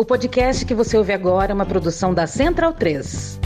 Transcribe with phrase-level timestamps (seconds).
[0.00, 3.40] O podcast que você ouve agora é uma produção da Central 3.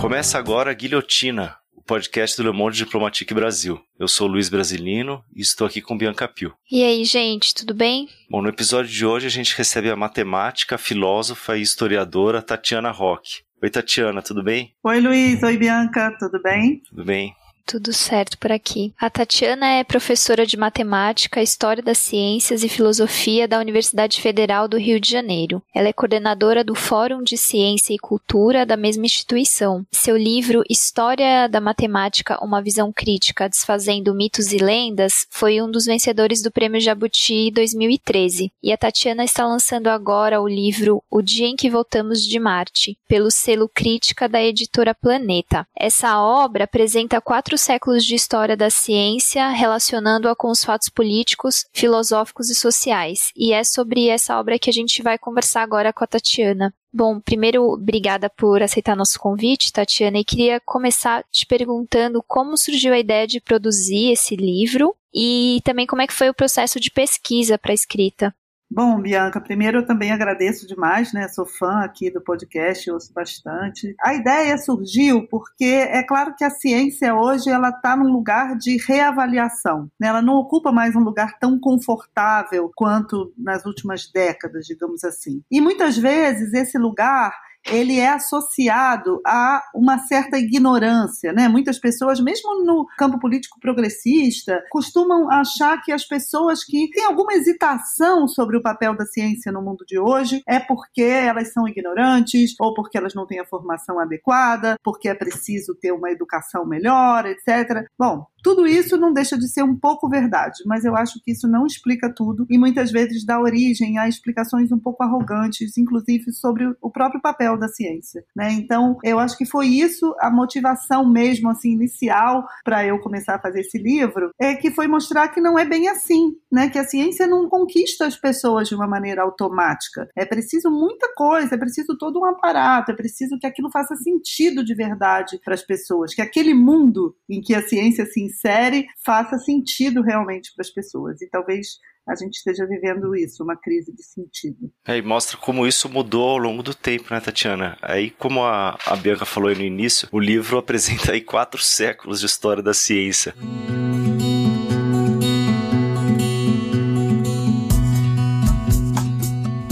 [0.00, 3.80] Começa agora a Guilhotina, podcast do Le Monde Diplomatique Brasil.
[3.98, 6.52] Eu sou Luiz Brasilino e estou aqui com Bianca Pio.
[6.70, 8.08] E aí, gente, tudo bem?
[8.28, 13.42] Bom, no episódio de hoje a gente recebe a matemática, filósofa e historiadora Tatiana Roque.
[13.62, 14.74] Oi, Tatiana, tudo bem?
[14.82, 15.42] Oi, Luiz.
[15.42, 16.14] Oi, Bianca.
[16.18, 16.82] Tudo bem?
[16.88, 17.32] Tudo bem.
[17.66, 18.94] Tudo certo por aqui.
[18.96, 24.78] A Tatiana é professora de matemática, história das ciências e filosofia da Universidade Federal do
[24.78, 25.60] Rio de Janeiro.
[25.74, 29.84] Ela é coordenadora do Fórum de Ciência e Cultura da mesma instituição.
[29.90, 35.86] Seu livro História da Matemática: Uma Visão Crítica, Desfazendo Mitos e Lendas, foi um dos
[35.86, 38.52] vencedores do Prêmio Jabuti 2013.
[38.62, 42.96] E a Tatiana está lançando agora o livro O Dia em que Voltamos de Marte,
[43.08, 45.66] pelo selo Crítica da editora Planeta.
[45.76, 51.64] Essa obra apresenta quatro quatro séculos de história da ciência, relacionando-a com os fatos políticos,
[51.72, 53.32] filosóficos e sociais.
[53.34, 56.72] E é sobre essa obra que a gente vai conversar agora com a Tatiana.
[56.92, 62.92] Bom, primeiro, obrigada por aceitar nosso convite, Tatiana, e queria começar te perguntando como surgiu
[62.92, 66.90] a ideia de produzir esse livro e também como é que foi o processo de
[66.90, 68.34] pesquisa para a escrita.
[68.76, 71.28] Bom, Bianca, primeiro eu também agradeço demais, né?
[71.28, 73.96] Sou fã aqui do podcast, ouço bastante.
[74.04, 78.76] A ideia surgiu porque é claro que a ciência hoje ela está num lugar de
[78.76, 79.90] reavaliação.
[79.98, 80.08] Né?
[80.08, 85.40] Ela não ocupa mais um lugar tão confortável quanto nas últimas décadas, digamos assim.
[85.50, 87.32] E muitas vezes esse lugar
[87.70, 91.48] ele é associado a uma certa ignorância, né?
[91.48, 97.34] Muitas pessoas, mesmo no campo político progressista, costumam achar que as pessoas que têm alguma
[97.34, 102.54] hesitação sobre o papel da ciência no mundo de hoje é porque elas são ignorantes
[102.60, 107.26] ou porque elas não têm a formação adequada, porque é preciso ter uma educação melhor,
[107.26, 107.86] etc.
[107.98, 111.48] Bom, tudo isso não deixa de ser um pouco verdade, mas eu acho que isso
[111.48, 116.72] não explica tudo e muitas vezes dá origem a explicações um pouco arrogantes, inclusive sobre
[116.80, 118.24] o próprio papel da ciência.
[118.34, 118.52] Né?
[118.52, 123.40] Então, eu acho que foi isso a motivação mesmo assim inicial para eu começar a
[123.40, 126.68] fazer esse livro, é que foi mostrar que não é bem assim, né?
[126.68, 130.08] Que a ciência não conquista as pessoas de uma maneira automática.
[130.16, 134.64] É preciso muita coisa, é preciso todo um aparato, é preciso que aquilo faça sentido
[134.64, 139.38] de verdade para as pessoas, que aquele mundo em que a ciência se série faça
[139.38, 141.20] sentido realmente para as pessoas.
[141.20, 141.78] E talvez
[142.08, 144.70] a gente esteja vivendo isso, uma crise de sentido.
[144.86, 147.76] É, e mostra como isso mudou ao longo do tempo, né, Tatiana?
[147.82, 152.26] Aí, como a, a Bianca falou no início, o livro apresenta aí quatro séculos de
[152.26, 153.34] história da ciência.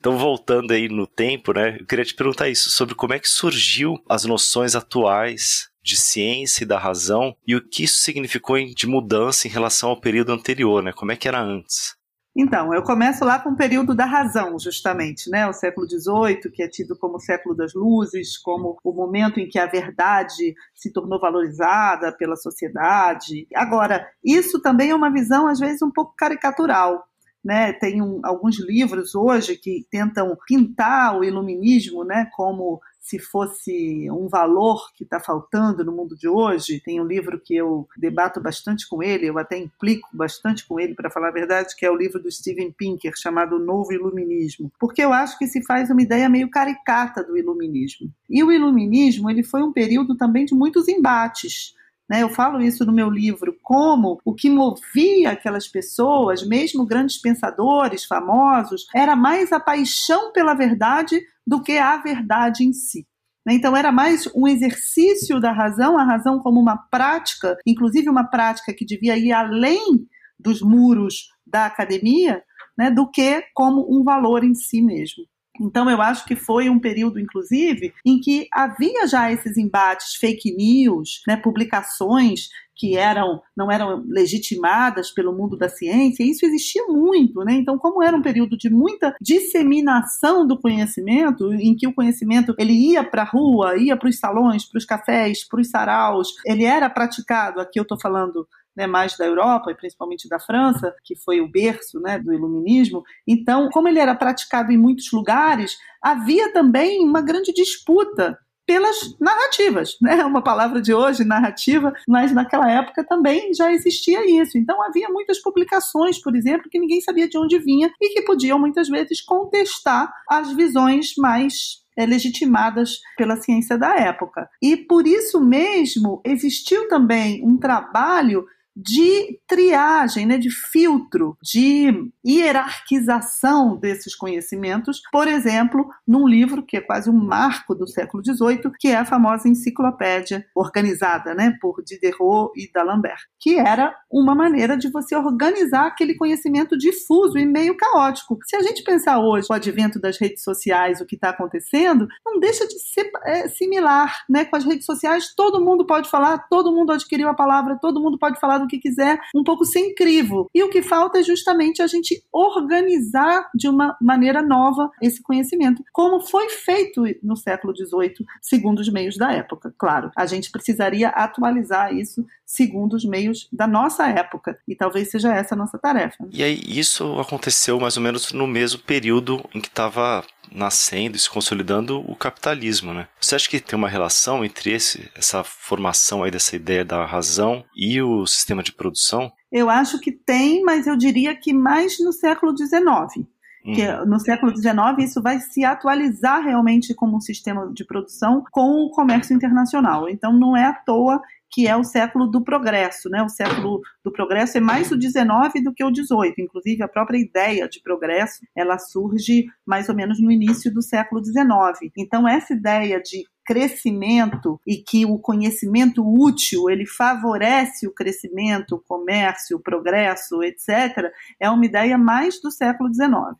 [0.00, 3.28] Então, voltando aí no tempo, né, eu queria te perguntar isso, sobre como é que
[3.28, 8.86] surgiu as noções atuais de ciência e da razão e o que isso significou de
[8.86, 10.92] mudança em relação ao período anterior, né?
[10.92, 11.98] Como é que era antes?
[12.36, 15.48] Então, eu começo lá com o período da razão, justamente, né?
[15.48, 19.48] O século XVIII, que é tido como o século das luzes, como o momento em
[19.48, 23.48] que a verdade se tornou valorizada pela sociedade.
[23.54, 27.04] Agora, isso também é uma visão, às vezes, um pouco caricatural.
[27.42, 34.08] Né, tem um, alguns livros hoje que tentam pintar o iluminismo né, como se fosse
[34.10, 36.80] um valor que está faltando no mundo de hoje.
[36.84, 40.94] Tem um livro que eu debato bastante com ele, eu até implico bastante com ele,
[40.94, 44.70] para falar a verdade, que é o livro do Steven Pinker, chamado Novo Iluminismo.
[44.78, 48.12] Porque eu acho que se faz uma ideia meio caricata do iluminismo.
[48.28, 51.74] E o iluminismo ele foi um período também de muitos embates.
[52.10, 52.24] Né?
[52.24, 58.04] Eu falo isso no meu livro, como o que movia aquelas pessoas, mesmo grandes pensadores
[58.04, 63.04] famosos, era mais a paixão pela verdade do que a verdade em si.
[63.44, 63.54] Né?
[63.54, 68.72] Então, era mais um exercício da razão, a razão como uma prática, inclusive uma prática
[68.72, 70.06] que devia ir além
[70.38, 72.40] dos muros da academia,
[72.78, 75.24] né, do que como um valor em si mesmo.
[75.60, 80.54] Então, eu acho que foi um período, inclusive, em que havia já esses embates, fake
[80.54, 82.48] news, né, publicações
[82.80, 87.52] que eram não eram legitimadas pelo mundo da ciência, isso existia muito, né?
[87.52, 92.72] Então, como era um período de muita disseminação do conhecimento, em que o conhecimento ele
[92.72, 96.64] ia para a rua, ia para os salões, para os cafés, para os saraus, ele
[96.64, 97.60] era praticado.
[97.60, 101.50] Aqui eu estou falando né, mais da Europa e principalmente da França, que foi o
[101.50, 103.02] berço né, do iluminismo.
[103.28, 108.38] Então, como ele era praticado em muitos lugares, havia também uma grande disputa
[108.70, 110.22] pelas narrativas, né?
[110.24, 114.56] Uma palavra de hoje, narrativa, mas naquela época também já existia isso.
[114.56, 118.60] Então havia muitas publicações, por exemplo, que ninguém sabia de onde vinha e que podiam
[118.60, 124.48] muitas vezes contestar as visões mais é, legitimadas pela ciência da época.
[124.62, 128.46] E por isso mesmo existiu também um trabalho
[128.76, 136.80] de triagem, né, de filtro, de hierarquização desses conhecimentos, por exemplo, num livro que é
[136.80, 142.52] quase um marco do século XVIII, que é a famosa enciclopédia organizada né, por Diderot
[142.56, 148.38] e D'Alembert, que era uma maneira de você organizar aquele conhecimento difuso e meio caótico.
[148.44, 152.38] Se a gente pensar hoje o advento das redes sociais, o que está acontecendo, não
[152.38, 155.34] deixa de ser é, similar né, com as redes sociais.
[155.34, 158.78] Todo mundo pode falar, todo mundo adquiriu a palavra, todo mundo pode falar do que
[158.78, 160.48] quiser, um pouco sem crivo.
[160.54, 165.82] E o que falta é justamente a gente organizar de uma maneira nova esse conhecimento,
[165.92, 169.74] como foi feito no século XVIII, segundo os meios da época.
[169.78, 175.32] Claro, a gente precisaria atualizar isso segundo os meios da nossa época, e talvez seja
[175.32, 176.16] essa a nossa tarefa.
[176.32, 181.20] E aí, isso aconteceu mais ou menos no mesmo período em que estava nascendo e
[181.20, 183.06] se consolidando o capitalismo, né?
[183.20, 187.64] Você acha que tem uma relação entre esse, essa formação aí dessa ideia da razão
[187.74, 189.30] e o sistema de produção?
[189.52, 193.28] Eu acho que tem, mas eu diria que mais no século XIX.
[193.62, 194.06] Que uhum.
[194.06, 198.90] no século XIX isso vai se atualizar realmente como um sistema de produção com o
[198.90, 200.08] comércio internacional.
[200.08, 201.20] Então não é à toa
[201.50, 203.22] que é o século do progresso, né?
[203.22, 206.40] O século do progresso é mais o 19 do que o 18.
[206.40, 211.20] Inclusive, a própria ideia de progresso, ela surge mais ou menos no início do século
[211.20, 211.90] 19.
[211.98, 218.80] Então, essa ideia de crescimento e que o conhecimento útil ele favorece o crescimento, o
[218.80, 221.10] comércio, o progresso, etc.,
[221.40, 223.36] é uma ideia mais do século XIX.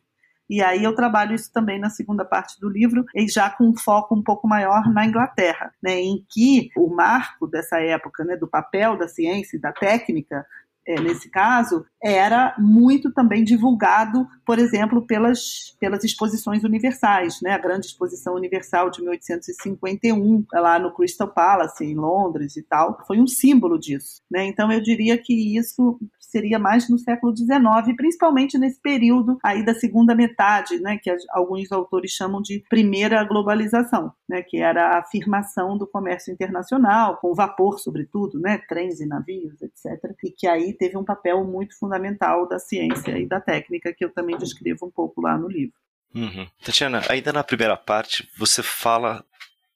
[0.51, 3.77] E aí eu trabalho isso também na segunda parte do livro, e já com um
[3.77, 8.49] foco um pouco maior na Inglaterra, né, em que o marco dessa época, né, do
[8.49, 10.45] papel da ciência e da técnica
[10.91, 17.51] é, nesse caso, era muito também divulgado, por exemplo, pelas, pelas exposições universais, né?
[17.51, 23.19] a Grande Exposição Universal de 1851, lá no Crystal Palace, em Londres e tal, foi
[23.19, 24.21] um símbolo disso.
[24.29, 24.45] Né?
[24.45, 29.73] Então, eu diria que isso seria mais no século XIX, principalmente nesse período aí da
[29.73, 30.97] segunda metade, né?
[30.97, 34.41] que alguns autores chamam de primeira globalização, né?
[34.41, 38.57] que era a afirmação do comércio internacional, com vapor, sobretudo, né?
[38.69, 40.15] trens e navios, etc.
[40.23, 44.09] E que aí teve um papel muito fundamental da ciência e da técnica, que eu
[44.09, 45.75] também descrevo um pouco lá no livro.
[46.15, 46.47] Uhum.
[46.63, 49.23] Tatiana, ainda na primeira parte, você fala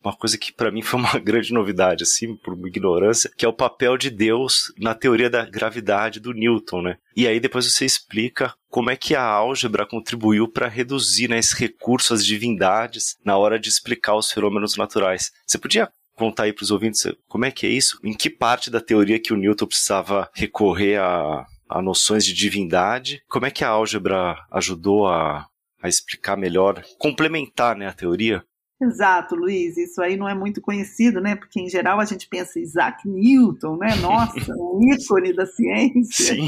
[0.06, 3.48] uma coisa que para mim foi uma grande novidade, assim, por uma ignorância, que é
[3.48, 6.98] o papel de Deus na teoria da gravidade do Newton, né?
[7.16, 11.56] E aí depois você explica como é que a álgebra contribuiu para reduzir né, esse
[11.56, 15.32] recurso às divindades na hora de explicar os fenômenos naturais.
[15.48, 18.00] Você podia contar aí para os ouvintes como é que é isso?
[18.04, 23.22] Em que parte da teoria que o Newton precisava recorrer a, a noções de divindade?
[23.28, 25.48] Como é que a álgebra ajudou a,
[25.82, 28.44] a explicar melhor, complementar né, a teoria?
[28.82, 29.78] Exato, Luiz.
[29.78, 31.36] Isso aí não é muito conhecido, né?
[31.36, 33.96] Porque em geral a gente pensa Isaac Newton, né?
[34.02, 36.36] Nossa, um ícone da ciência.
[36.36, 36.48] Sim.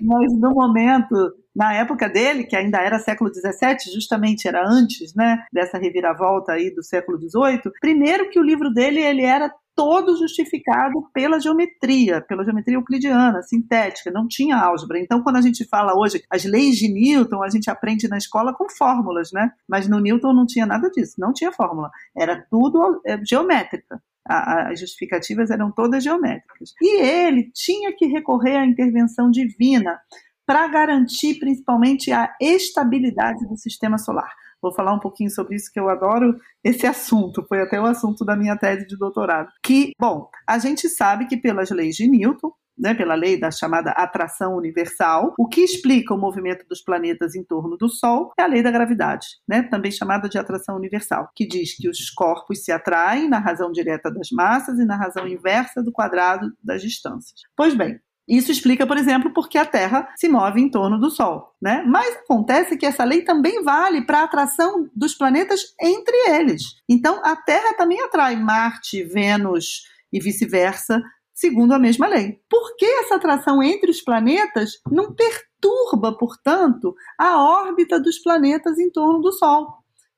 [0.00, 1.14] Mas no momento,
[1.54, 5.44] na época dele, que ainda era século XVII, justamente era antes, né?
[5.52, 7.72] Dessa reviravolta aí do século XVIII.
[7.80, 14.10] Primeiro que o livro dele ele era todo justificado pela geometria, pela geometria euclidiana, sintética,
[14.10, 14.98] não tinha álgebra.
[14.98, 18.54] Então, quando a gente fala hoje as leis de Newton, a gente aprende na escola
[18.54, 19.52] com fórmulas, né?
[19.68, 21.90] Mas no Newton não tinha nada disso, não tinha fórmula.
[22.16, 24.02] Era tudo é, geométrica.
[24.28, 26.72] As justificativas eram todas geométricas.
[26.82, 30.00] E ele tinha que recorrer à intervenção divina
[30.44, 34.32] para garantir principalmente a estabilidade do sistema solar.
[34.60, 38.24] Vou falar um pouquinho sobre isso, que eu adoro esse assunto, foi até o assunto
[38.24, 39.48] da minha tese de doutorado.
[39.62, 43.90] Que, bom, a gente sabe que pelas leis de Newton, né, pela lei da chamada
[43.92, 48.46] atração universal, o que explica o movimento dos planetas em torno do Sol é a
[48.46, 52.72] lei da gravidade, né, também chamada de atração universal, que diz que os corpos se
[52.72, 57.40] atraem na razão direta das massas e na razão inversa do quadrado das distâncias.
[57.56, 57.98] Pois bem,
[58.28, 61.54] Isso explica, por exemplo, por que a Terra se move em torno do Sol.
[61.62, 61.84] Né?
[61.86, 66.62] Mas acontece que essa lei também vale para a atração dos planetas entre eles.
[66.88, 71.02] Então, a Terra também atrai Marte, Vênus e vice-versa,
[71.32, 72.40] segundo a mesma lei.
[72.48, 78.90] Por que essa atração entre os planetas não perturba, portanto, a órbita dos planetas em
[78.90, 79.68] torno do Sol?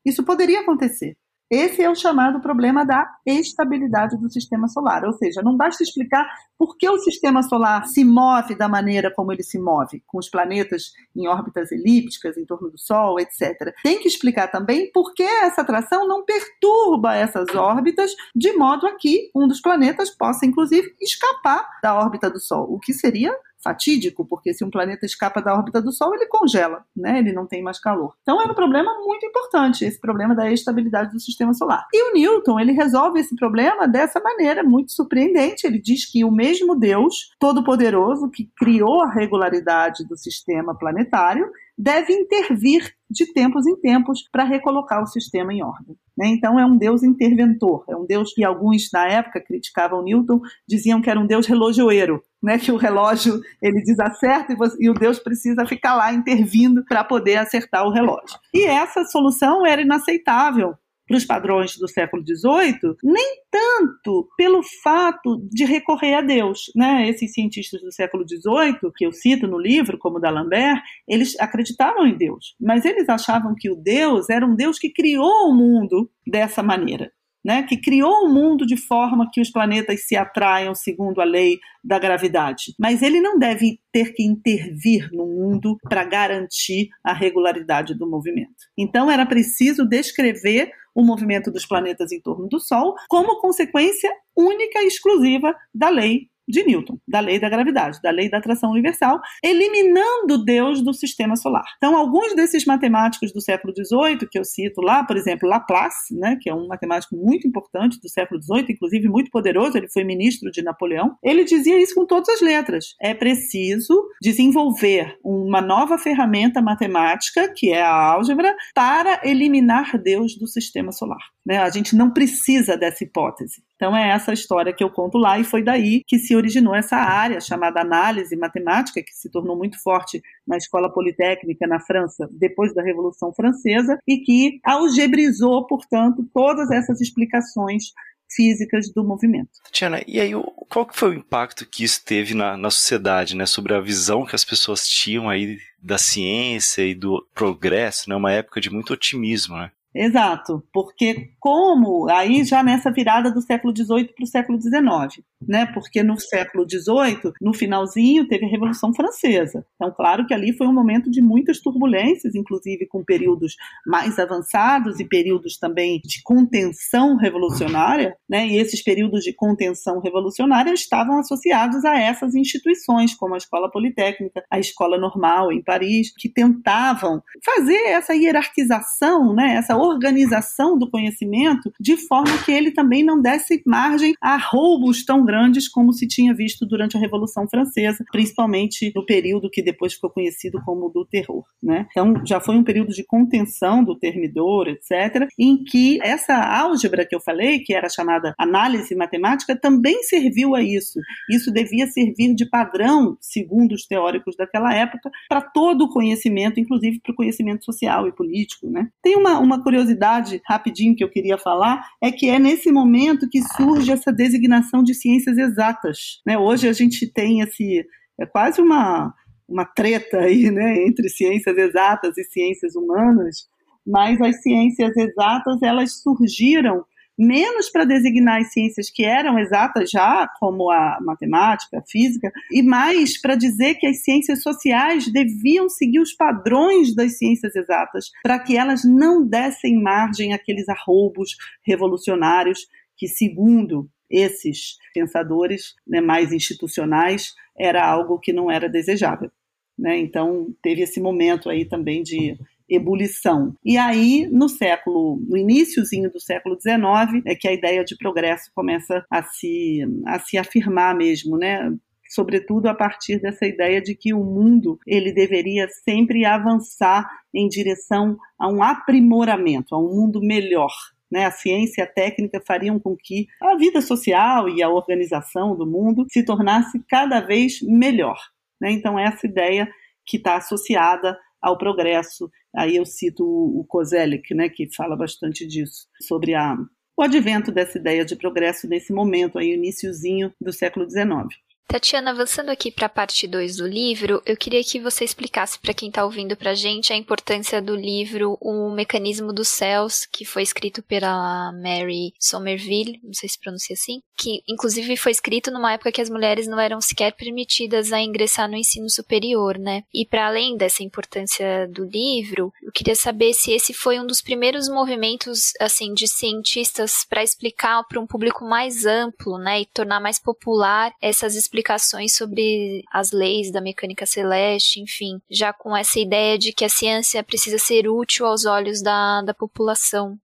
[0.04, 1.16] Isso poderia acontecer.
[1.50, 6.26] Esse é o chamado problema da estabilidade do sistema solar, ou seja, não basta explicar
[6.58, 10.28] por que o sistema solar se move da maneira como ele se move, com os
[10.28, 13.74] planetas em órbitas elípticas em torno do Sol, etc.
[13.82, 18.94] Tem que explicar também por que essa atração não perturba essas órbitas de modo a
[18.96, 24.26] que um dos planetas possa, inclusive, escapar da órbita do Sol, o que seria fatídico,
[24.26, 27.18] porque se um planeta escapa da órbita do Sol, ele congela, né?
[27.18, 28.14] ele não tem mais calor.
[28.22, 31.86] Então é um problema muito importante, esse problema da estabilidade do sistema solar.
[31.92, 35.66] E o Newton, ele resolve esse problema dessa maneira muito surpreendente.
[35.66, 42.12] Ele diz que o mesmo Deus todo-poderoso que criou a regularidade do sistema planetário deve
[42.12, 45.96] intervir de tempos em tempos para recolocar o sistema em ordem.
[46.16, 46.28] Né?
[46.28, 51.00] Então é um Deus interventor, é um Deus que alguns na época criticavam Newton, diziam
[51.00, 52.58] que era um Deus relojoeiro, né?
[52.58, 57.04] que o relógio ele desacerta e, você, e o Deus precisa ficar lá intervindo para
[57.04, 58.38] poder acertar o relógio.
[58.52, 60.74] E essa solução era inaceitável
[61.08, 66.70] para os padrões do século XVIII, nem tanto pelo fato de recorrer a Deus.
[66.76, 67.08] Né?
[67.08, 72.16] Esses cientistas do século XVIII, que eu cito no livro, como D'Alembert, eles acreditavam em
[72.16, 76.62] Deus, mas eles achavam que o Deus era um Deus que criou o mundo dessa
[76.62, 77.10] maneira
[77.44, 81.58] né, que criou o mundo de forma que os planetas se atraiam segundo a lei
[81.82, 82.74] da gravidade.
[82.78, 88.52] Mas ele não deve ter que intervir no mundo para garantir a regularidade do movimento.
[88.76, 94.82] Então era preciso descrever o movimento dos planetas em torno do Sol como consequência única
[94.82, 99.20] e exclusiva da lei de Newton, da lei da gravidade, da lei da atração universal,
[99.44, 101.64] eliminando Deus do sistema solar.
[101.76, 106.36] Então, alguns desses matemáticos do século XVIII, que eu cito lá, por exemplo, Laplace, né,
[106.40, 110.50] que é um matemático muito importante do século XVIII, inclusive muito poderoso, ele foi ministro
[110.50, 112.94] de Napoleão, ele dizia isso com todas as letras.
[113.00, 120.46] É preciso desenvolver uma nova ferramenta matemática, que é a álgebra, para eliminar Deus do
[120.46, 121.18] sistema solar.
[121.46, 121.58] Né?
[121.58, 123.62] A gente não precisa dessa hipótese.
[123.76, 126.96] Então é essa história que eu conto lá e foi daí que se originou essa
[126.96, 132.74] área chamada análise matemática, que se tornou muito forte na escola politécnica na França depois
[132.74, 137.92] da Revolução Francesa e que algebrizou, portanto, todas essas explicações
[138.30, 139.50] físicas do movimento.
[139.72, 140.32] Tiana, e aí
[140.68, 144.26] qual que foi o impacto que isso teve na, na sociedade, né, sobre a visão
[144.26, 148.92] que as pessoas tinham aí da ciência e do progresso, né, uma época de muito
[148.92, 149.70] otimismo, né?
[149.94, 155.64] Exato, porque como aí já nessa virada do século XVIII para o século XIX, né?
[155.72, 159.64] Porque no século XVIII, no finalzinho, teve a Revolução Francesa.
[159.76, 163.54] Então, claro que ali foi um momento de muitas turbulências, inclusive com períodos
[163.86, 168.46] mais avançados e períodos também de contenção revolucionária, né?
[168.46, 174.44] E esses períodos de contenção revolucionária estavam associados a essas instituições, como a Escola Politécnica,
[174.50, 179.54] a Escola Normal em Paris, que tentavam fazer essa hierarquização, né?
[179.54, 185.24] Essa organização do conhecimento de forma que ele também não desse margem a roubos tão
[185.24, 190.10] grandes como se tinha visto durante a Revolução Francesa, principalmente no período que depois ficou
[190.10, 191.44] conhecido como do terror.
[191.62, 191.86] Né?
[191.90, 197.14] Então, já foi um período de contenção do termidor, etc., em que essa álgebra que
[197.14, 201.00] eu falei, que era chamada análise matemática, também serviu a isso.
[201.30, 207.00] Isso devia servir de padrão, segundo os teóricos daquela época, para todo o conhecimento, inclusive
[207.00, 208.68] para o conhecimento social e político.
[208.68, 208.88] Né?
[209.02, 213.42] Tem uma, uma curiosidade rapidinho que eu queria falar é que é nesse momento que
[213.54, 216.22] surge essa designação de ciências exatas.
[216.26, 216.38] Né?
[216.38, 217.86] Hoje a gente tem esse
[218.18, 219.14] é quase uma
[219.46, 223.48] uma treta aí, né, entre ciências exatas e ciências humanas,
[223.86, 226.84] mas as ciências exatas elas surgiram
[227.18, 232.62] menos para designar as ciências que eram exatas já, como a matemática, a física, e
[232.62, 238.38] mais para dizer que as ciências sociais deviam seguir os padrões das ciências exatas, para
[238.38, 247.34] que elas não dessem margem àqueles arroubos revolucionários que, segundo esses pensadores né, mais institucionais,
[247.58, 249.30] era algo que não era desejável.
[249.78, 249.98] Né?
[249.98, 252.36] Então, teve esse momento aí também de
[252.68, 253.54] ebulição.
[253.64, 258.50] E aí, no século, no iníciozinho do século XIX, é que a ideia de progresso
[258.54, 261.72] começa a se, a se afirmar mesmo, né?
[262.08, 268.16] sobretudo a partir dessa ideia de que o mundo ele deveria sempre avançar em direção
[268.38, 270.72] a um aprimoramento, a um mundo melhor,
[271.10, 271.24] Né?
[271.24, 275.66] A ciência e a técnica fariam com que a vida social e a organização do
[275.66, 278.18] mundo se tornasse cada vez melhor.
[278.60, 278.72] Né?
[278.72, 279.68] Então, essa ideia
[280.04, 282.30] que está associada ao progresso.
[282.54, 286.56] Aí eu cito o Kozelik, né, que fala bastante disso, sobre a,
[286.96, 291.28] o advento dessa ideia de progresso nesse momento, aí, iníciozinho do século XIX.
[291.68, 295.74] Tatiana, avançando aqui para a parte 2 do livro, eu queria que você explicasse para
[295.74, 300.24] quem está ouvindo para a gente a importância do livro O Mecanismo dos Céus, que
[300.24, 305.74] foi escrito pela Mary Somerville, não sei se pronuncia assim, que inclusive foi escrito numa
[305.74, 309.82] época que as mulheres não eram sequer permitidas a ingressar no ensino superior, né?
[309.92, 314.22] E para além dessa importância do livro, eu queria saber se esse foi um dos
[314.22, 320.00] primeiros movimentos assim de cientistas para explicar para um público mais amplo, né, e tornar
[320.00, 325.98] mais popular essas explicações explicações sobre as leis da mecânica celeste, enfim, já com essa
[325.98, 330.16] ideia de que a ciência precisa ser útil aos olhos da, da população.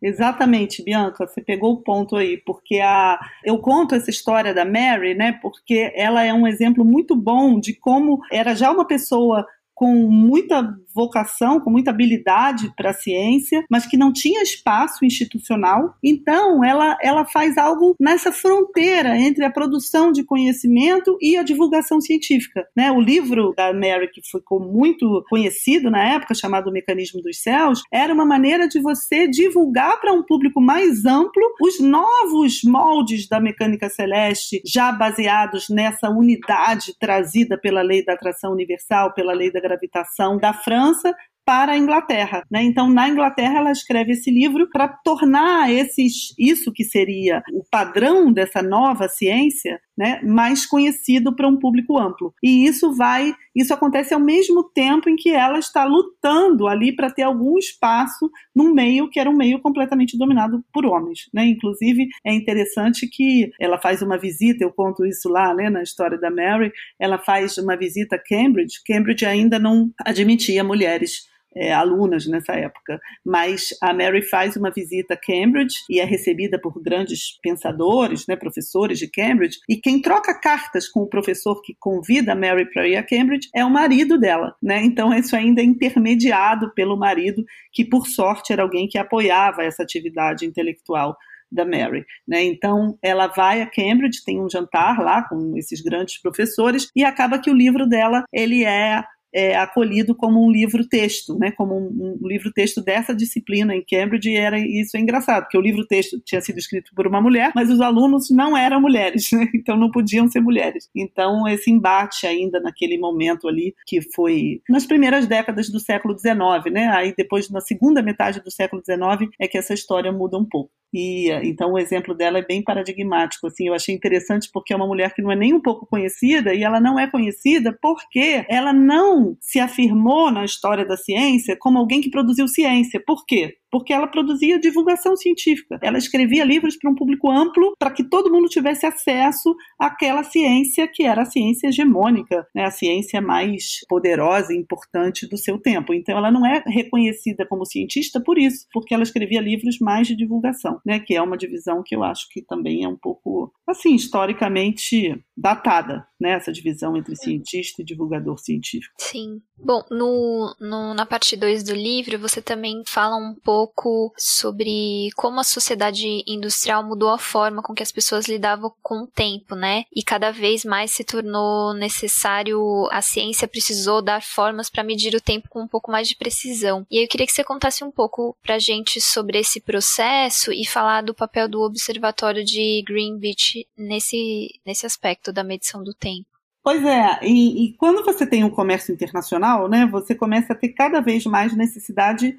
[0.00, 5.12] Exatamente, Bianca, você pegou o ponto aí, porque a, eu conto essa história da Mary,
[5.14, 9.44] né, porque ela é um exemplo muito bom de como era já uma pessoa
[9.78, 15.94] com muita vocação, com muita habilidade para a ciência, mas que não tinha espaço institucional.
[16.02, 22.00] Então, ela, ela faz algo nessa fronteira entre a produção de conhecimento e a divulgação
[22.00, 22.66] científica.
[22.76, 22.90] Né?
[22.90, 28.12] O livro da Mary, que ficou muito conhecido na época, chamado Mecanismo dos Céus, era
[28.12, 33.88] uma maneira de você divulgar para um público mais amplo os novos moldes da mecânica
[33.88, 40.38] celeste, já baseados nessa unidade trazida pela lei da atração universal, pela lei da gravitação
[40.38, 42.42] da França para a Inglaterra.
[42.50, 42.62] Né?
[42.62, 48.30] Então, na Inglaterra, ela escreve esse livro para tornar esses, isso que seria o padrão
[48.30, 52.32] dessa nova ciência né, mais conhecido para um público amplo.
[52.40, 57.10] E isso vai, isso acontece ao mesmo tempo em que ela está lutando ali para
[57.10, 61.28] ter algum espaço num meio que era um meio completamente dominado por homens.
[61.34, 61.46] Né?
[61.46, 66.16] Inclusive, é interessante que ela faz uma visita, eu conto isso lá né, na história
[66.16, 68.80] da Mary, ela faz uma visita a Cambridge.
[68.86, 71.26] Cambridge ainda não admitia mulheres
[71.58, 73.00] é, alunas nessa época.
[73.24, 78.36] Mas a Mary faz uma visita a Cambridge e é recebida por grandes pensadores, né,
[78.36, 82.86] professores de Cambridge, e quem troca cartas com o professor que convida a Mary para
[82.86, 84.54] ir a Cambridge é o marido dela.
[84.62, 84.82] Né?
[84.84, 89.82] Então, isso ainda é intermediado pelo marido, que por sorte era alguém que apoiava essa
[89.82, 91.16] atividade intelectual
[91.50, 92.44] da Mary, né?
[92.44, 97.38] Então ela vai a Cambridge, tem um jantar lá com esses grandes professores e acaba
[97.38, 102.26] que o livro dela ele é é, acolhido como um livro-texto, né, como um, um
[102.26, 106.58] livro-texto dessa disciplina em Cambridge, e era, isso é engraçado, porque o livro-texto tinha sido
[106.58, 110.40] escrito por uma mulher, mas os alunos não eram mulheres, né, então não podiam ser
[110.40, 110.88] mulheres.
[110.94, 116.72] Então, esse embate ainda naquele momento ali, que foi nas primeiras décadas do século XIX,
[116.72, 120.44] né, aí depois, na segunda metade do século XIX, é que essa história muda um
[120.44, 120.70] pouco.
[120.92, 123.46] E então o exemplo dela é bem paradigmático.
[123.46, 126.54] Assim, eu achei interessante porque é uma mulher que não é nem um pouco conhecida
[126.54, 131.78] e ela não é conhecida porque ela não se afirmou na história da ciência como
[131.78, 133.02] alguém que produziu ciência.
[133.06, 133.56] Por quê?
[133.70, 135.78] Porque ela produzia divulgação científica.
[135.82, 140.88] Ela escrevia livros para um público amplo, para que todo mundo tivesse acesso àquela ciência
[140.88, 142.64] que era a ciência hegemônica, né?
[142.64, 145.92] a ciência mais poderosa e importante do seu tempo.
[145.94, 150.16] Então, ela não é reconhecida como cientista por isso, porque ela escrevia livros mais de
[150.16, 150.98] divulgação, né?
[150.98, 156.06] que é uma divisão que eu acho que também é um pouco, assim, historicamente datada,
[156.20, 156.30] né?
[156.30, 158.94] essa divisão entre cientista e divulgador científico.
[158.98, 159.40] Sim.
[159.56, 165.10] Bom, no, no na parte 2 do livro, você também fala um pouco pouco sobre
[165.16, 169.56] como a sociedade industrial mudou a forma com que as pessoas lidavam com o tempo,
[169.56, 169.84] né?
[169.92, 175.20] E cada vez mais se tornou necessário, a ciência precisou dar formas para medir o
[175.20, 176.86] tempo com um pouco mais de precisão.
[176.88, 180.64] E aí eu queria que você contasse um pouco pra gente sobre esse processo e
[180.64, 186.28] falar do papel do observatório de Greenwich nesse, nesse aspecto da medição do tempo.
[186.62, 190.68] Pois é, e, e, quando você tem um comércio internacional, né, você começa a ter
[190.68, 192.36] cada vez mais necessidade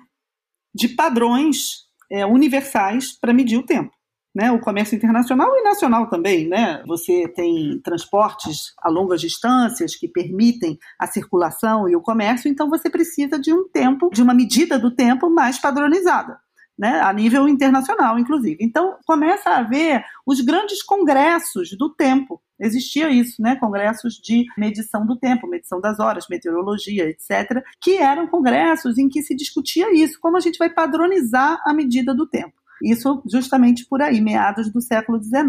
[0.74, 3.92] de padrões é, universais para medir o tempo.
[4.36, 6.84] Né, o comércio internacional e nacional também, né?
[6.86, 12.92] Você tem transportes a longas distâncias que permitem a circulação e o comércio, então você
[12.92, 16.40] precisa de um tempo, de uma medida do tempo mais padronizada
[16.80, 18.58] né, a nível internacional, inclusive.
[18.62, 22.42] Então, começa a haver os grandes congressos do tempo.
[22.58, 28.28] Existia isso, né, congressos de medição do tempo, medição das horas, meteorologia, etc., que eram
[28.28, 32.54] congressos em que se discutia isso, como a gente vai padronizar a medida do tempo.
[32.82, 35.44] Isso justamente por aí, meados do século XIX.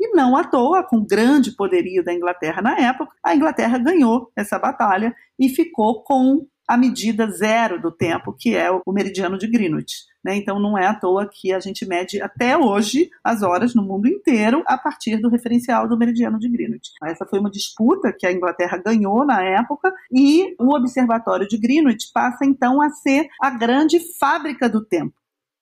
[0.00, 4.32] E não à toa, com o grande poderio da Inglaterra na época, a Inglaterra ganhou
[4.34, 9.46] essa batalha e ficou com a medida zero do tempo, que é o meridiano de
[9.46, 10.36] Greenwich Né?
[10.36, 14.08] Então não é à toa que a gente mede até hoje as horas no mundo
[14.08, 16.92] inteiro a partir do referencial do meridiano de Greenwich.
[17.04, 22.10] Essa foi uma disputa que a Inglaterra ganhou na época e o Observatório de Greenwich
[22.12, 25.14] passa então a ser a grande fábrica do tempo.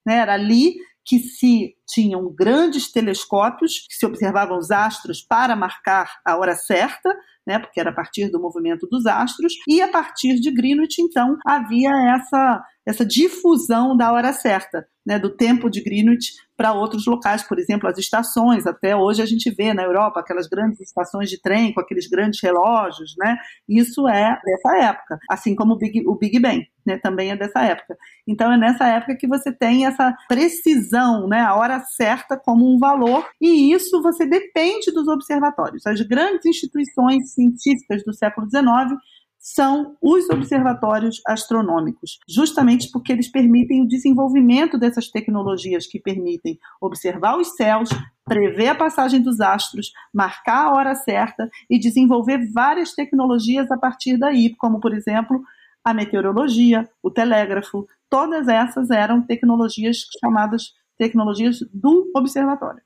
[0.07, 0.19] Né?
[0.19, 6.37] Era ali que se tinham grandes telescópios que se observavam os astros para marcar a
[6.37, 7.15] hora certa,
[7.47, 11.37] né, porque era a partir do movimento dos astros, e a partir de Greenwich, então,
[11.45, 17.43] havia essa, essa difusão da hora certa, né, do tempo de Greenwich para outros locais,
[17.43, 18.67] por exemplo, as estações.
[18.69, 22.41] Até hoje a gente vê na Europa aquelas grandes estações de trem com aqueles grandes
[22.41, 23.37] relógios, né?
[23.69, 26.99] Isso é dessa época, assim como o Big, o Big Bang, né?
[26.99, 27.97] Também é dessa época.
[28.29, 31.41] Então é nessa época que você tem essa precisão, né?
[31.41, 35.87] A hora certa como um valor e isso você depende dos observatórios.
[35.87, 39.01] As grandes instituições científicas do século XIX
[39.43, 47.37] são os observatórios astronômicos, justamente porque eles permitem o desenvolvimento dessas tecnologias que permitem observar
[47.37, 47.89] os céus,
[48.25, 54.17] prever a passagem dos astros, marcar a hora certa e desenvolver várias tecnologias a partir
[54.17, 55.43] daí, como, por exemplo,
[55.85, 62.83] a meteorologia, o telégrafo, todas essas eram tecnologias chamadas tecnologias do observatório.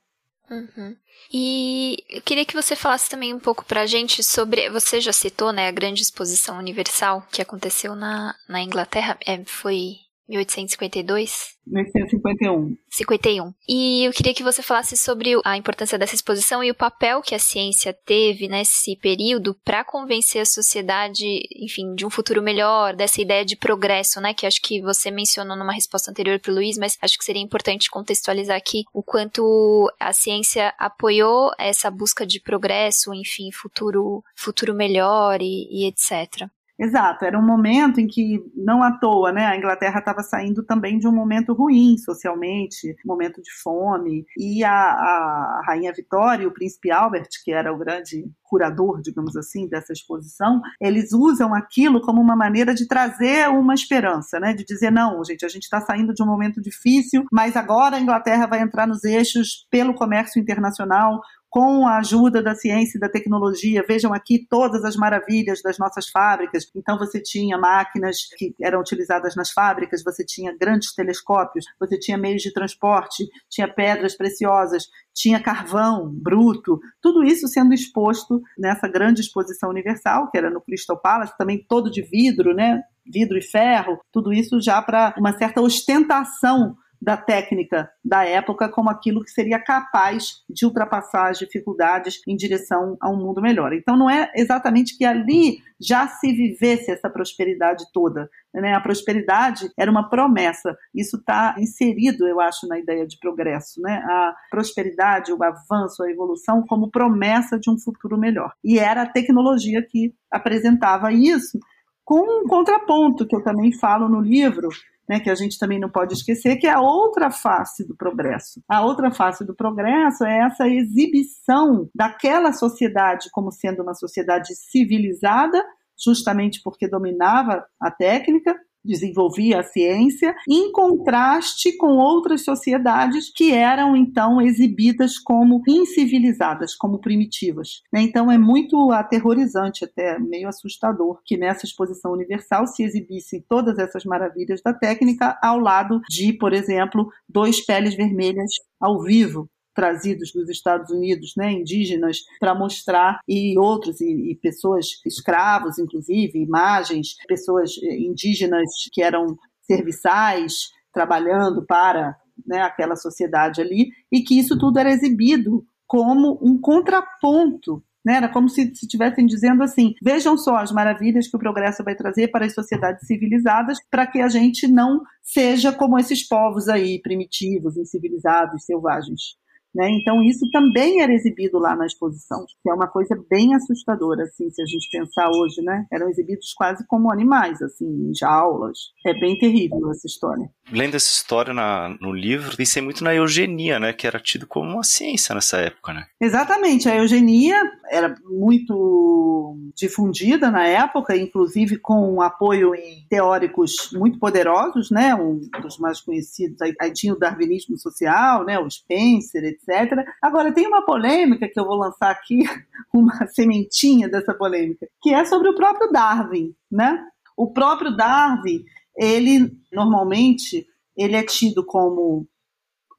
[0.49, 0.95] Uhum.
[1.31, 4.69] E eu queria que você falasse também um pouco pra gente sobre.
[4.69, 9.17] Você já citou, né, a grande exposição universal que aconteceu na, na Inglaterra.
[9.25, 11.57] É, foi 1852?
[11.65, 12.75] 1851.
[12.89, 13.53] 51.
[13.67, 17.35] E eu queria que você falasse sobre a importância dessa exposição e o papel que
[17.35, 23.21] a ciência teve nesse período para convencer a sociedade, enfim, de um futuro melhor, dessa
[23.21, 24.33] ideia de progresso, né?
[24.33, 27.41] Que acho que você mencionou numa resposta anterior para o Luiz, mas acho que seria
[27.41, 34.73] importante contextualizar aqui o quanto a ciência apoiou essa busca de progresso, enfim, futuro, futuro
[34.73, 36.49] melhor e, e etc.
[36.79, 40.99] Exato, era um momento em que, não à toa, né, a Inglaterra estava saindo também
[40.99, 46.53] de um momento ruim socialmente, momento de fome, e a, a Rainha Vitória e o
[46.53, 52.21] Príncipe Albert, que era o grande curador, digamos assim, dessa exposição, eles usam aquilo como
[52.21, 54.53] uma maneira de trazer uma esperança, né?
[54.53, 57.99] De dizer, não, gente, a gente está saindo de um momento difícil, mas agora a
[57.99, 63.09] Inglaterra vai entrar nos eixos pelo comércio internacional, com a ajuda da ciência e da
[63.09, 63.83] tecnologia.
[63.87, 66.69] Vejam aqui todas as maravilhas das nossas fábricas.
[66.75, 72.17] Então, você tinha máquinas que eram utilizadas nas fábricas, você tinha grandes telescópios, você tinha
[72.17, 79.21] meios de transporte, tinha pedras preciosas, tinha carvão bruto, tudo isso sendo exposto nessa grande
[79.21, 82.81] exposição universal, que era no Crystal Palace, também todo de vidro, né?
[83.05, 88.89] Vidro e ferro, tudo isso já para uma certa ostentação da técnica da época como
[88.89, 93.73] aquilo que seria capaz de ultrapassar as dificuldades em direção a um mundo melhor.
[93.73, 98.29] Então não é exatamente que ali já se vivesse essa prosperidade toda.
[98.53, 98.73] Né?
[98.73, 100.75] A prosperidade era uma promessa.
[100.93, 103.79] Isso está inserido, eu acho, na ideia de progresso.
[103.81, 103.93] Né?
[104.03, 108.53] A prosperidade, o avanço, a evolução como promessa de um futuro melhor.
[108.63, 111.59] E era a tecnologia que apresentava isso
[112.03, 114.69] com um contraponto que eu também falo no livro,
[115.07, 118.61] né, que a gente também não pode esquecer, que é a outra face do progresso.
[118.67, 125.63] A outra face do progresso é essa exibição daquela sociedade como sendo uma sociedade civilizada,
[126.03, 128.55] justamente porque dominava a técnica,
[128.87, 136.99] desenvolvia a ciência, em contraste com outras sociedades que eram então exibidas como incivilizadas, como
[136.99, 137.81] primitivas.
[137.91, 138.01] Né?
[138.01, 144.05] Então é muito aterrorizante, até meio assustador, que nessa exposição universal se exibissem todas essas
[144.05, 150.49] maravilhas da técnica ao lado de, por exemplo, dois peles vermelhas ao vivo, trazidos dos
[150.49, 157.73] Estados Unidos, né, indígenas, para mostrar, e outros, e, e, pessoas, escravos, inclusive, imagens, pessoas
[157.83, 164.79] eh, indígenas que eram serviçais, trabalhando para né, aquela sociedade ali, e que isso tudo
[164.79, 168.15] era exibido como um contraponto né?
[168.15, 172.29] Era como se estivessem dizendo assim: vejam só as maravilhas que o progresso vai trazer
[172.29, 177.75] para as sociedades civilizadas, para que a gente não seja como esses povos aí, primitivos,
[177.75, 179.35] incivilizados, selvagens.
[179.75, 179.89] Né?
[179.91, 184.49] Então isso também era exibido lá na exposição, que é uma coisa bem assustadora, assim,
[184.49, 185.85] se a gente pensar hoje, né?
[185.91, 188.77] Eram exibidos quase como animais, assim, em jaulas.
[189.05, 190.49] É bem terrível essa história.
[190.71, 193.93] Lendo essa história na, no livro, pensei muito na eugenia, né?
[193.93, 196.05] Que era tido como uma ciência nessa época, né?
[196.19, 196.89] Exatamente.
[196.89, 204.89] A eugenia era muito difundida na época, inclusive com um apoio em teóricos muito poderosos,
[204.89, 205.13] né?
[205.15, 208.59] Um dos mais conhecidos, aí, tinha o darwinismo social, né?
[208.59, 210.05] O Spencer, etc.
[210.21, 212.39] Agora, tem uma polêmica que eu vou lançar aqui,
[212.93, 217.03] uma sementinha dessa polêmica, que é sobre o próprio Darwin, né?
[217.35, 218.63] O próprio Darwin,
[218.95, 222.27] ele normalmente ele é tido como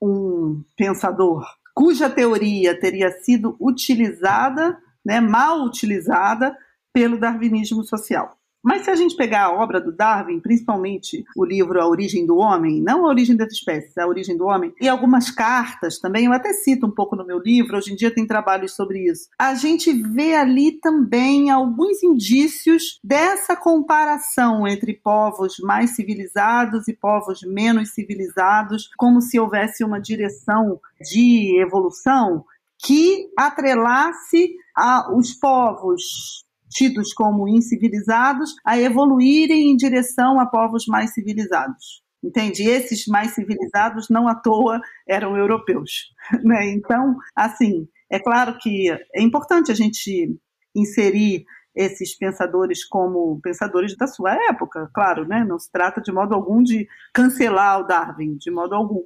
[0.00, 1.44] um pensador
[1.78, 6.58] cuja teoria teria sido utilizada, né, mal utilizada
[6.92, 8.36] pelo darwinismo social.
[8.62, 12.36] Mas se a gente pegar a obra do Darwin, principalmente o livro A Origem do
[12.36, 16.32] Homem, não a origem das espécies, a origem do homem, e algumas cartas também, eu
[16.32, 19.28] até cito um pouco no meu livro, hoje em dia tem trabalhos sobre isso.
[19.38, 27.40] A gente vê ali também alguns indícios dessa comparação entre povos mais civilizados e povos
[27.42, 32.44] menos civilizados, como se houvesse uma direção de evolução
[32.78, 41.12] que atrelasse a, os povos tidos como incivilizados a evoluírem em direção a povos mais
[41.12, 42.02] civilizados.
[42.22, 42.64] Entende?
[42.64, 46.12] Esses mais civilizados, não à toa, eram europeus.
[46.44, 46.72] Né?
[46.72, 50.36] Então, assim, é claro que é importante a gente
[50.74, 55.44] inserir esses pensadores como pensadores da sua época, claro, né?
[55.44, 59.02] Não se trata de modo algum de cancelar o Darwin, de modo algum.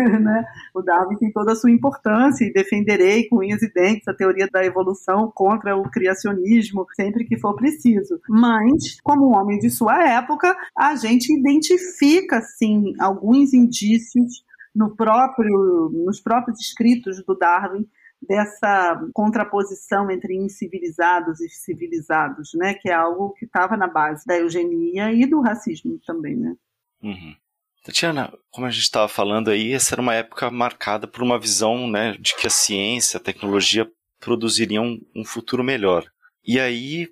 [0.20, 0.44] né?
[0.74, 4.48] O Darwin tem toda a sua importância e defenderei com unhas e dentes a teoria
[4.50, 8.20] da evolução contra o criacionismo sempre que for preciso.
[8.28, 15.90] Mas, como um homem de sua época, a gente identifica sim alguns indícios no próprio,
[15.92, 17.86] nos próprios escritos do Darwin
[18.20, 24.36] dessa contraposição entre incivilizados e civilizados, né, que é algo que estava na base da
[24.36, 26.56] eugenia e do racismo também, né?
[27.02, 27.34] Uhum.
[27.86, 31.88] Tatiana, como a gente estava falando aí, essa era uma época marcada por uma visão
[31.88, 36.04] né, de que a ciência, a tecnologia produziriam um futuro melhor.
[36.44, 37.06] E aí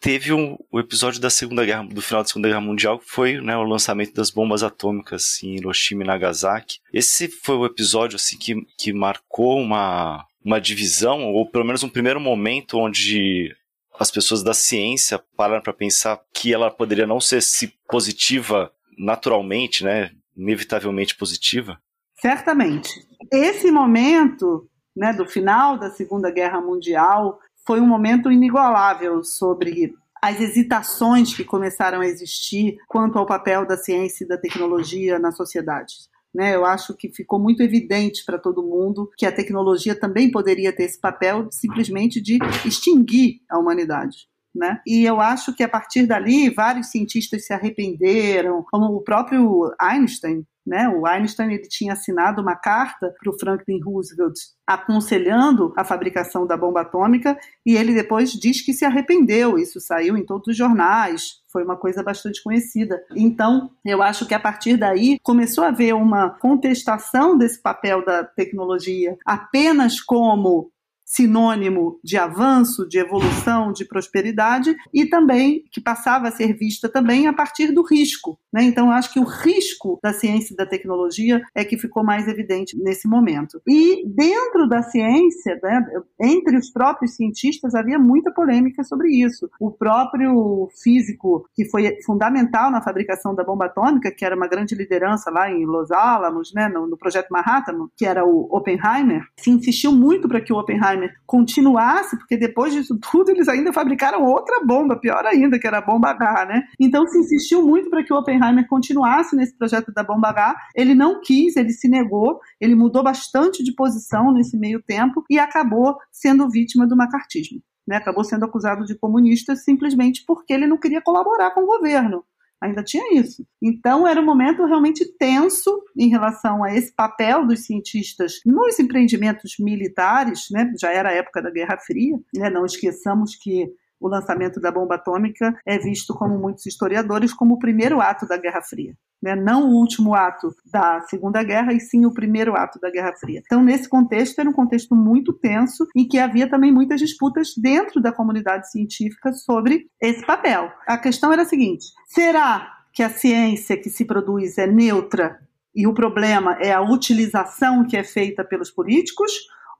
[0.00, 3.40] teve um, o episódio da Segunda Guerra, do final da Segunda Guerra Mundial, que foi
[3.40, 6.80] né, o lançamento das bombas atômicas em Hiroshima e Nagasaki.
[6.92, 11.88] Esse foi o episódio assim que, que marcou uma, uma divisão, ou pelo menos um
[11.88, 13.54] primeiro momento onde
[14.00, 19.84] as pessoas da ciência pararam para pensar que ela poderia não ser se positiva naturalmente,
[19.84, 21.80] né, inevitavelmente positiva?
[22.20, 22.90] Certamente.
[23.32, 30.40] Esse momento, né, do final da Segunda Guerra Mundial, foi um momento inigualável sobre as
[30.40, 35.94] hesitações que começaram a existir quanto ao papel da ciência e da tecnologia na sociedade.
[36.34, 40.72] Né, eu acho que ficou muito evidente para todo mundo que a tecnologia também poderia
[40.74, 44.28] ter esse papel simplesmente de extinguir a humanidade.
[44.58, 44.80] Né?
[44.84, 50.44] E eu acho que a partir dali vários cientistas se arrependeram, como o próprio Einstein.
[50.66, 50.86] Né?
[50.88, 54.34] O Einstein ele tinha assinado uma carta para o Franklin Roosevelt
[54.66, 59.58] aconselhando a fabricação da bomba atômica e ele depois diz que se arrependeu.
[59.58, 63.00] Isso saiu em todos os jornais, foi uma coisa bastante conhecida.
[63.16, 68.24] Então, eu acho que a partir daí começou a haver uma contestação desse papel da
[68.24, 70.70] tecnologia apenas como
[71.08, 77.26] sinônimo de avanço, de evolução, de prosperidade e também que passava a ser vista também
[77.26, 78.38] a partir do risco.
[78.52, 78.64] Né?
[78.64, 82.76] Então, acho que o risco da ciência e da tecnologia é que ficou mais evidente
[82.78, 83.60] nesse momento.
[83.66, 85.82] E dentro da ciência, né,
[86.20, 89.48] entre os próprios cientistas, havia muita polêmica sobre isso.
[89.58, 94.74] O próprio físico que foi fundamental na fabricação da bomba atômica, que era uma grande
[94.74, 99.50] liderança lá em Los Alamos, né, no, no projeto Manhattan, que era o Oppenheimer, se
[99.50, 104.24] insistiu muito para que o Oppenheimer Oppenheimer continuasse, porque depois disso tudo eles ainda fabricaram
[104.24, 106.62] outra bomba, pior ainda, que era a bomba H, né?
[106.78, 110.56] Então se insistiu muito para que o Oppenheimer continuasse nesse projeto da bomba H.
[110.74, 115.38] Ele não quis, ele se negou, ele mudou bastante de posição nesse meio tempo e
[115.38, 117.60] acabou sendo vítima do macartismo.
[117.86, 122.22] Né, acabou sendo acusado de comunista simplesmente porque ele não queria colaborar com o governo.
[122.60, 123.46] Ainda tinha isso.
[123.62, 129.54] Então, era um momento realmente tenso em relação a esse papel dos cientistas nos empreendimentos
[129.60, 130.72] militares, né?
[130.80, 132.50] já era a época da Guerra Fria, né?
[132.50, 137.58] não esqueçamos que o lançamento da bomba atômica é visto como muitos historiadores como o
[137.58, 138.94] primeiro ato da Guerra Fria.
[139.20, 139.34] Né?
[139.34, 143.42] Não o último ato da Segunda Guerra, e sim o primeiro ato da Guerra Fria.
[143.44, 148.00] Então, nesse contexto, era um contexto muito tenso em que havia também muitas disputas dentro
[148.00, 150.70] da comunidade científica sobre esse papel.
[150.86, 155.40] A questão era a seguinte: será que a ciência que se produz é neutra
[155.74, 159.32] e o problema é a utilização que é feita pelos políticos?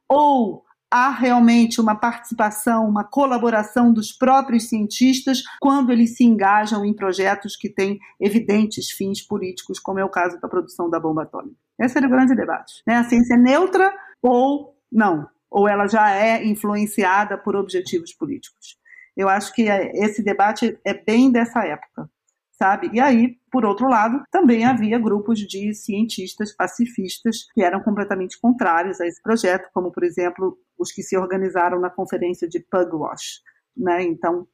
[0.08, 6.94] Ou há realmente uma participação, uma colaboração dos próprios cientistas quando eles se engajam em
[6.94, 11.56] projetos que têm evidentes fins políticos, como é o caso da produção da bomba atômica.
[11.78, 12.82] Esse era o grande debate.
[12.86, 12.96] Né?
[12.96, 15.28] A ciência é neutra ou não?
[15.50, 18.78] Ou ela já é influenciada por objetivos políticos?
[19.16, 22.08] Eu acho que esse debate é bem dessa época
[22.58, 22.90] sabe?
[22.92, 29.00] E aí, por outro lado, também havia grupos de cientistas pacifistas que eram completamente contrários
[29.00, 33.40] a esse projeto, como, por exemplo, os que se organizaram na conferência de Pugwash,
[33.76, 34.02] né?
[34.02, 34.46] Então,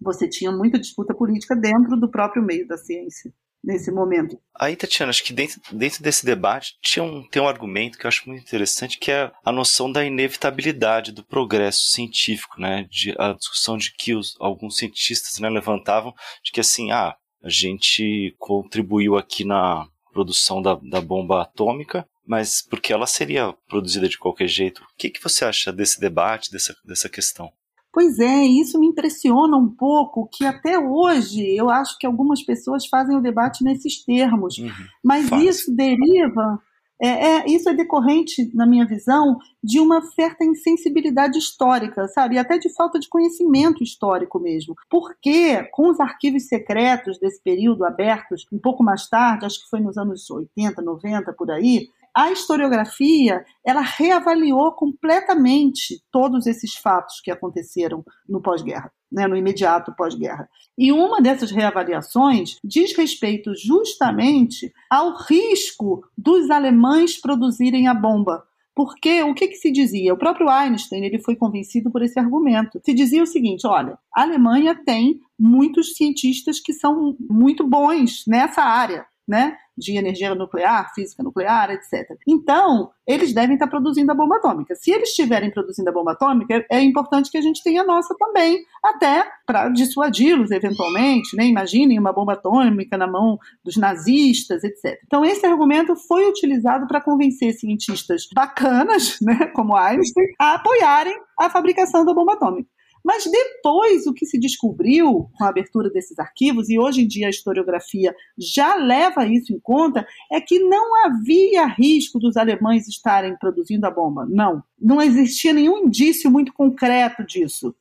[0.00, 3.32] você tinha muita disputa política dentro do próprio meio da ciência.
[3.64, 4.38] nesse momento.
[4.54, 8.08] Aí, Tatiana, acho que dentro, dentro desse debate tinha um, tem um argumento que eu
[8.08, 12.86] acho muito interessante, que é a noção da inevitabilidade do progresso científico, né?
[12.88, 17.48] De, a discussão de que os, alguns cientistas né, levantavam de que assim, ah, a
[17.48, 24.18] gente contribuiu aqui na produção da, da bomba atômica, mas porque ela seria produzida de
[24.18, 24.82] qualquer jeito.
[24.82, 27.52] O que, que você acha desse debate, dessa, dessa questão?
[27.92, 32.86] Pois é, isso me impressiona um pouco, que até hoje eu acho que algumas pessoas
[32.86, 34.70] fazem o debate nesses termos, uhum,
[35.02, 35.48] mas fácil.
[35.48, 36.60] isso deriva,
[37.00, 42.36] é, é, isso é decorrente, na minha visão, de uma certa insensibilidade histórica, sabe?
[42.36, 44.74] E até de falta de conhecimento histórico mesmo.
[44.88, 49.80] Porque, com os arquivos secretos desse período abertos um pouco mais tarde, acho que foi
[49.80, 57.30] nos anos 80, 90, por aí, a historiografia ela reavaliou completamente todos esses fatos que
[57.30, 60.48] aconteceram no pós-guerra, né, no imediato pós-guerra.
[60.78, 68.42] E uma dessas reavaliações diz respeito justamente ao risco dos alemães produzirem a bomba.
[68.74, 70.14] Porque o que, que, se dizia?
[70.14, 72.80] O próprio Einstein ele foi convencido por esse argumento.
[72.82, 78.62] Se dizia o seguinte: olha, a Alemanha tem muitos cientistas que são muito bons nessa
[78.62, 82.16] área né, de energia nuclear, física nuclear, etc.
[82.26, 84.74] Então, eles devem estar produzindo a bomba atômica.
[84.74, 88.14] Se eles estiverem produzindo a bomba atômica, é importante que a gente tenha a nossa
[88.18, 91.46] também, até para dissuadi-los eventualmente, né?
[91.46, 94.98] Imaginem uma bomba atômica na mão dos nazistas, etc.
[95.06, 101.50] Então, esse argumento foi utilizado para convencer cientistas bacanas, né, como Einstein, a apoiarem a
[101.50, 102.75] fabricação da bomba atômica.
[103.06, 107.28] Mas depois, o que se descobriu com a abertura desses arquivos, e hoje em dia
[107.28, 113.36] a historiografia já leva isso em conta, é que não havia risco dos alemães estarem
[113.38, 114.26] produzindo a bomba.
[114.28, 114.60] Não.
[114.76, 117.72] Não existia nenhum indício muito concreto disso.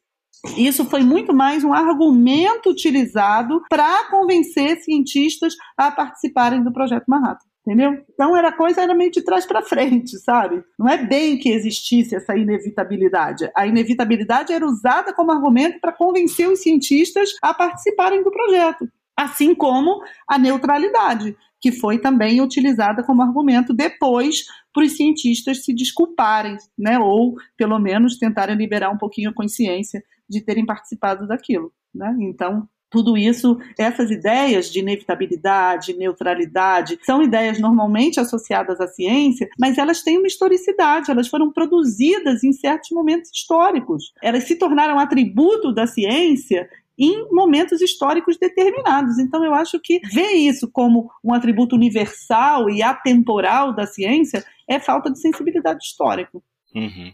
[0.56, 7.55] Isso foi muito mais um argumento utilizado para convencer cientistas a participarem do projeto Manhattan
[7.66, 8.06] entendeu?
[8.14, 10.64] Então era coisa era meio de trás para frente, sabe?
[10.78, 13.50] Não é bem que existisse essa inevitabilidade.
[13.56, 19.56] A inevitabilidade era usada como argumento para convencer os cientistas a participarem do projeto, assim
[19.56, 26.58] como a neutralidade, que foi também utilizada como argumento depois para os cientistas se desculparem,
[26.78, 27.00] né?
[27.00, 32.16] Ou pelo menos tentarem liberar um pouquinho a consciência de terem participado daquilo, né?
[32.20, 39.78] Então tudo isso, essas ideias de inevitabilidade, neutralidade, são ideias normalmente associadas à ciência, mas
[39.78, 44.14] elas têm uma historicidade, elas foram produzidas em certos momentos históricos.
[44.24, 49.20] Elas se tornaram atributo da ciência em momentos históricos determinados.
[49.20, 54.80] Então, eu acho que ver isso como um atributo universal e atemporal da ciência é
[54.80, 56.40] falta de sensibilidade histórica.
[56.74, 57.12] Uhum.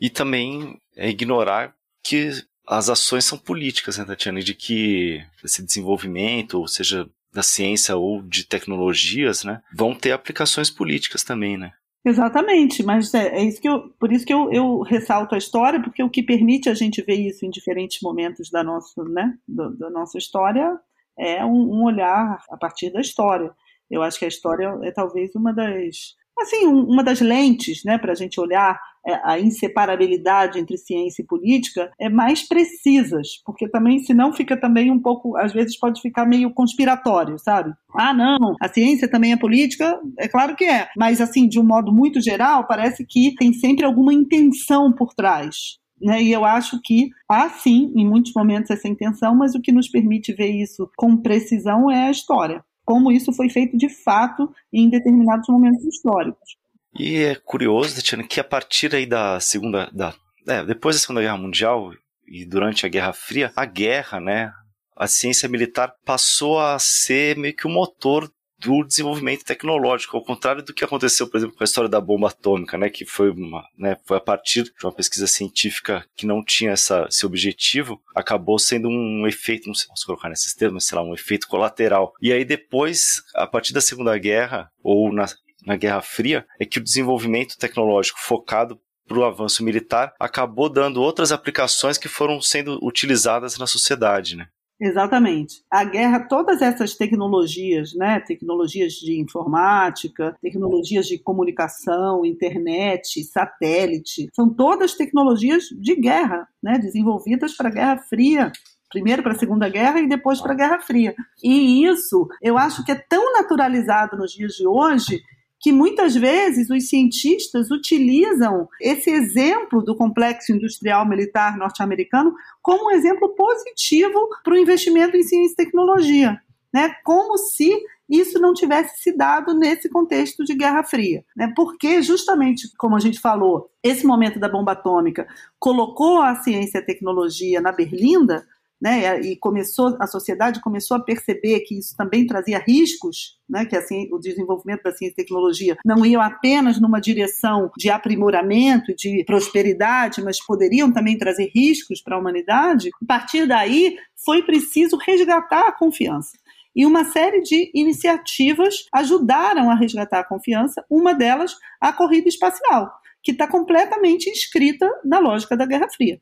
[0.00, 2.30] E também é ignorar que
[2.66, 4.40] as ações são políticas, né, Tatiana?
[4.40, 10.70] De que esse desenvolvimento, ou seja, da ciência ou de tecnologias, né, vão ter aplicações
[10.70, 11.72] políticas também, né?
[12.04, 15.82] Exatamente, mas é, é, isso que eu, por isso que eu, eu, ressalto a história,
[15.82, 19.76] porque o que permite a gente ver isso em diferentes momentos da nossa, né, do,
[19.76, 20.78] da nossa história
[21.18, 23.52] é um, um, olhar a partir da história.
[23.90, 28.12] Eu acho que a história é talvez uma das assim, uma das lentes né, para
[28.12, 33.98] a gente olhar é, a inseparabilidade entre ciência e política é mais precisas, porque também,
[34.00, 37.72] senão fica também um pouco, às vezes pode ficar meio conspiratório, sabe?
[37.94, 41.64] Ah, não, a ciência também é política, é claro que é, mas assim, de um
[41.64, 45.78] modo muito geral, parece que tem sempre alguma intenção por trás.
[46.00, 46.22] Né?
[46.22, 49.88] E eu acho que há sim, em muitos momentos, essa intenção, mas o que nos
[49.88, 54.90] permite ver isso com precisão é a história como isso foi feito de fato em
[54.90, 56.56] determinados momentos históricos.
[56.98, 60.12] E é curioso, Tatiana, que a partir aí da segunda, da,
[60.48, 61.92] é, depois da Segunda Guerra Mundial
[62.26, 64.50] e durante a Guerra Fria, a guerra, né,
[64.96, 68.28] a ciência militar passou a ser meio que o motor
[68.60, 72.28] do desenvolvimento tecnológico, ao contrário do que aconteceu, por exemplo, com a história da bomba
[72.28, 76.44] atômica, né, que foi, uma, né, foi a partir de uma pesquisa científica que não
[76.44, 80.86] tinha essa, esse objetivo, acabou sendo um efeito, não sei se posso colocar nesses termos,
[80.86, 82.12] sei lá, um efeito colateral.
[82.20, 85.26] E aí depois, a partir da Segunda Guerra, ou na,
[85.64, 91.02] na Guerra Fria, é que o desenvolvimento tecnológico focado para o avanço militar acabou dando
[91.02, 94.46] outras aplicações que foram sendo utilizadas na sociedade, né?
[94.80, 95.62] Exatamente.
[95.70, 104.48] A guerra, todas essas tecnologias, né, tecnologias de informática, tecnologias de comunicação, internet, satélite, são
[104.48, 108.50] todas tecnologias de guerra, né, desenvolvidas para a Guerra Fria
[108.90, 111.14] primeiro para a Segunda Guerra e depois para a Guerra Fria.
[111.42, 115.22] E isso eu acho que é tão naturalizado nos dias de hoje
[115.60, 122.90] que muitas vezes os cientistas utilizam esse exemplo do complexo industrial militar norte-americano como um
[122.90, 126.40] exemplo positivo para o investimento em ciência e tecnologia,
[126.72, 126.94] né?
[127.04, 127.70] Como se
[128.10, 131.24] isso não tivesse se dado nesse contexto de Guerra Fria.
[131.36, 131.52] Né?
[131.54, 135.28] Porque, justamente, como a gente falou, esse momento da bomba atômica
[135.60, 138.44] colocou a ciência e a tecnologia na berlinda,
[138.80, 143.76] né, e começou a sociedade começou a perceber que isso também trazia riscos, né, que
[143.76, 149.22] assim o desenvolvimento da ciência e tecnologia não iam apenas numa direção de aprimoramento, de
[149.24, 152.90] prosperidade, mas poderiam também trazer riscos para a humanidade.
[153.02, 156.30] A partir daí foi preciso resgatar a confiança.
[156.74, 162.90] E uma série de iniciativas ajudaram a resgatar a confiança, uma delas a corrida espacial,
[163.22, 166.20] que está completamente inscrita na lógica da Guerra Fria.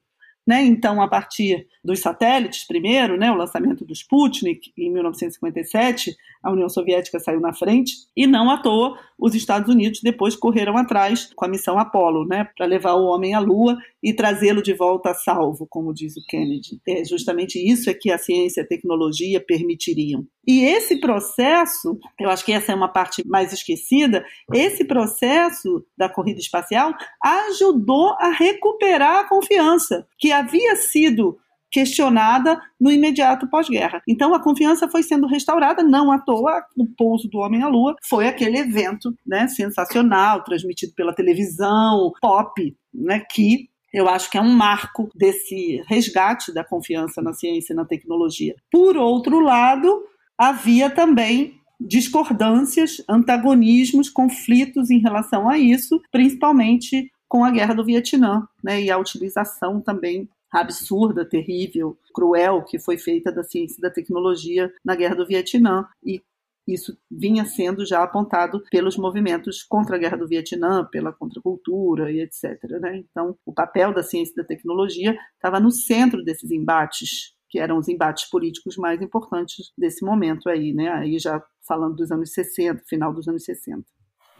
[0.48, 0.62] Né?
[0.62, 6.70] Então, a partir dos satélites, primeiro, né, o lançamento do Sputnik em 1957, a União
[6.70, 11.44] Soviética saiu na frente, e não à toa os Estados Unidos depois correram atrás com
[11.44, 15.14] a missão Apollo, né, para levar o homem à Lua e trazê-lo de volta a
[15.14, 16.80] salvo, como diz o Kennedy.
[16.86, 20.24] É justamente isso é que a ciência e a tecnologia permitiriam.
[20.46, 24.24] E esse processo, eu acho que essa é uma parte mais esquecida,
[24.54, 31.38] esse processo da corrida espacial ajudou a recuperar a confiança que havia sido
[31.70, 34.02] questionada no imediato pós-guerra.
[34.08, 37.94] Então a confiança foi sendo restaurada, não à toa o pouso do homem à lua
[38.08, 44.40] foi aquele evento, né, sensacional, transmitido pela televisão, pop, né, que eu acho que é
[44.40, 48.54] um marco desse resgate da confiança na ciência e na tecnologia.
[48.70, 50.02] Por outro lado,
[50.36, 58.46] havia também discordâncias, antagonismos, conflitos em relação a isso, principalmente com a guerra do Vietnã,
[58.62, 63.90] né, e a utilização também absurda, terrível, cruel que foi feita da ciência e da
[63.90, 66.22] tecnologia na guerra do Vietnã e
[66.66, 72.20] isso vinha sendo já apontado pelos movimentos contra a guerra do Vietnã, pela contracultura e
[72.20, 72.62] etc.
[72.78, 72.98] Né?
[73.10, 77.78] Então, o papel da ciência e da tecnologia estava no centro desses embates que eram
[77.78, 80.90] os embates políticos mais importantes desse momento aí, né?
[80.90, 83.82] Aí já falando dos anos 60, final dos anos 60.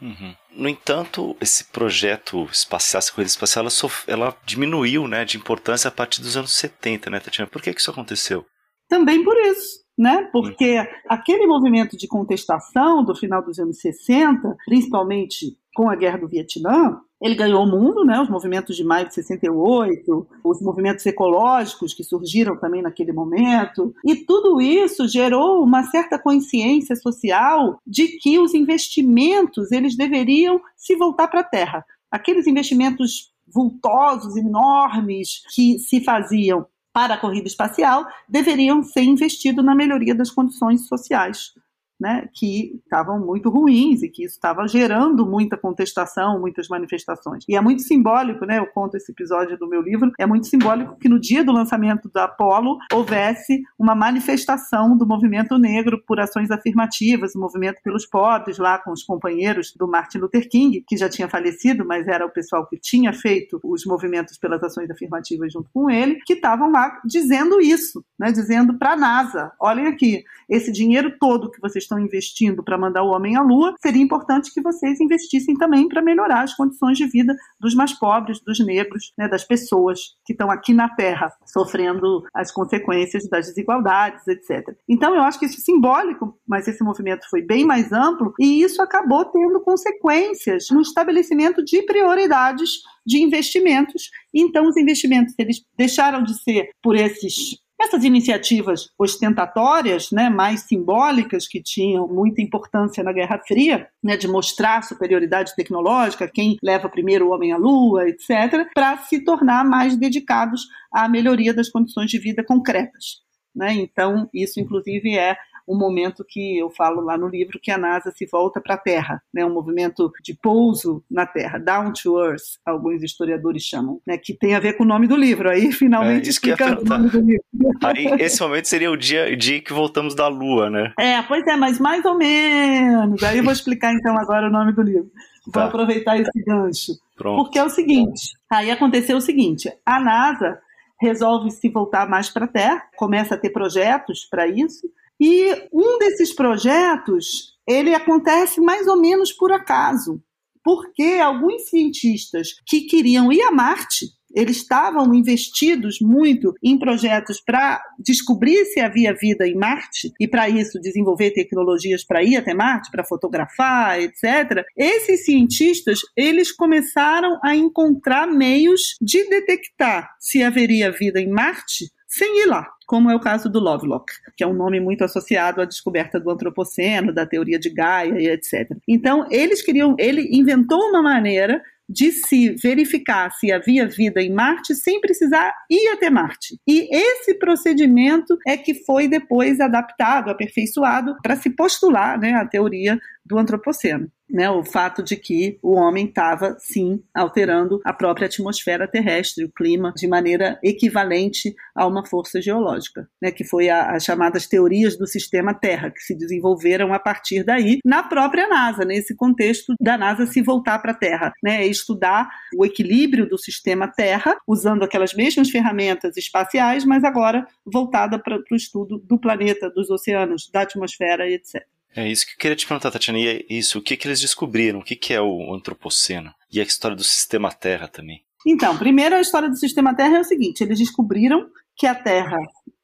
[0.01, 0.35] Uhum.
[0.51, 4.03] No entanto, esse projeto espacial, essa corrida espacial, ela, sof...
[4.07, 7.49] ela, diminuiu né, de importância a partir dos anos 70, né, Tatiana?
[7.49, 8.45] Por que, que isso aconteceu?
[8.87, 10.29] Também por isso né?
[10.31, 16.27] Porque aquele movimento de contestação do final dos anos 60, principalmente com a guerra do
[16.29, 18.17] Vietnã, ele ganhou o mundo, né?
[18.21, 24.15] Os movimentos de maio de 68, os movimentos ecológicos que surgiram também naquele momento, e
[24.15, 31.27] tudo isso gerou uma certa consciência social de que os investimentos eles deveriam se voltar
[31.27, 31.85] para a terra.
[32.09, 39.75] Aqueles investimentos vultosos, enormes que se faziam para a corrida espacial deveriam ser investidos na
[39.75, 41.53] melhoria das condições sociais
[41.99, 47.43] né, que estavam muito ruins e que isso estava gerando muita contestação, muitas manifestações.
[47.47, 50.95] E é muito simbólico, né, eu conto esse episódio do meu livro, é muito simbólico
[50.97, 56.49] que no dia do lançamento da Apollo houvesse uma manifestação do movimento negro por ações
[56.51, 61.09] afirmativas, o movimento pelos pobres, lá com os companheiros do Martin Luther King, que já
[61.09, 65.69] tinha falecido, mas era o pessoal que tinha feito os movimentos pelas ações afirmativas junto
[65.73, 70.71] com ele, que estavam lá dizendo isso, né, dizendo para a NASA, olhem aqui, esse
[70.71, 74.61] dinheiro todo que vocês estão investindo para mandar o homem à Lua, seria importante que
[74.61, 79.27] vocês investissem também para melhorar as condições de vida dos mais pobres, dos negros, né,
[79.27, 84.75] das pessoas que estão aqui na Terra sofrendo as consequências das desigualdades, etc.
[84.87, 88.61] Então, eu acho que isso é simbólico, mas esse movimento foi bem mais amplo e
[88.61, 94.09] isso acabou tendo consequências no estabelecimento de prioridades de investimentos.
[94.33, 101.47] Então, os investimentos eles deixaram de ser por esses essas iniciativas ostentatórias, né, mais simbólicas,
[101.47, 107.27] que tinham muita importância na Guerra Fria, né, de mostrar superioridade tecnológica, quem leva primeiro
[107.27, 112.19] o homem à Lua, etc., para se tornar mais dedicados à melhoria das condições de
[112.19, 113.21] vida concretas.
[113.55, 113.73] Né?
[113.73, 115.37] Então, isso, inclusive, é
[115.69, 118.77] um momento que eu falo lá no livro que a NASA se volta para a
[118.77, 124.17] Terra, né, um movimento de pouso na Terra, down to earth, alguns historiadores chamam, né,
[124.17, 125.47] que tem a ver com o nome do livro.
[125.47, 127.43] Aí finalmente é, explicando o nome do livro.
[127.83, 130.91] Aí esse momento seria o dia, dia que voltamos da Lua, né?
[130.97, 133.21] É, pois é, mas mais ou menos.
[133.21, 135.11] Aí eu vou explicar então agora o nome do livro.
[135.45, 135.65] Vou tá.
[135.65, 136.93] aproveitar esse gancho.
[137.15, 137.43] Pronto.
[137.43, 140.59] Porque é o seguinte, aí aconteceu o seguinte, a NASA
[140.99, 144.89] resolve se voltar mais para a Terra, começa a ter projetos para isso,
[145.19, 150.21] e um desses projetos, ele acontece mais ou menos por acaso,
[150.63, 157.81] porque alguns cientistas que queriam ir a Marte, eles estavam investidos muito em projetos para
[157.97, 162.91] descobrir se havia vida em Marte e para isso desenvolver tecnologias para ir até Marte,
[162.91, 164.63] para fotografar, etc.
[164.77, 172.43] Esses cientistas, eles começaram a encontrar meios de detectar se haveria vida em Marte sem
[172.43, 175.65] ir lá, como é o caso do Lovelock, que é um nome muito associado à
[175.65, 178.75] descoberta do antropoceno, da teoria de Gaia e etc.
[178.87, 184.75] Então, eles queriam, ele inventou uma maneira de se verificar se havia vida em Marte
[184.75, 186.59] sem precisar ir até Marte.
[186.67, 192.99] E esse procedimento é que foi depois adaptado, aperfeiçoado para se postular né, a teoria
[193.29, 198.87] do antropoceno né, o fato de que o homem estava, sim, alterando a própria atmosfera
[198.87, 204.47] terrestre, o clima, de maneira equivalente a uma força geológica, né, que foi as chamadas
[204.47, 209.73] teorias do sistema Terra, que se desenvolveram a partir daí na própria NASA, nesse contexto
[209.79, 214.83] da NASA se voltar para a Terra, né, estudar o equilíbrio do sistema Terra, usando
[214.83, 220.61] aquelas mesmas ferramentas espaciais, mas agora voltada para o estudo do planeta, dos oceanos, da
[220.61, 221.65] atmosfera etc.
[221.95, 223.19] É isso que eu queria te perguntar, Tatiana.
[223.19, 224.79] E é isso, o que, que eles descobriram?
[224.79, 226.33] O que, que é o antropoceno?
[226.51, 228.23] E a história do sistema Terra também?
[228.45, 232.37] Então, primeiro a história do sistema Terra é o seguinte: eles descobriram que a Terra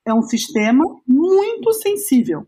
[0.05, 2.47] é um sistema muito sensível.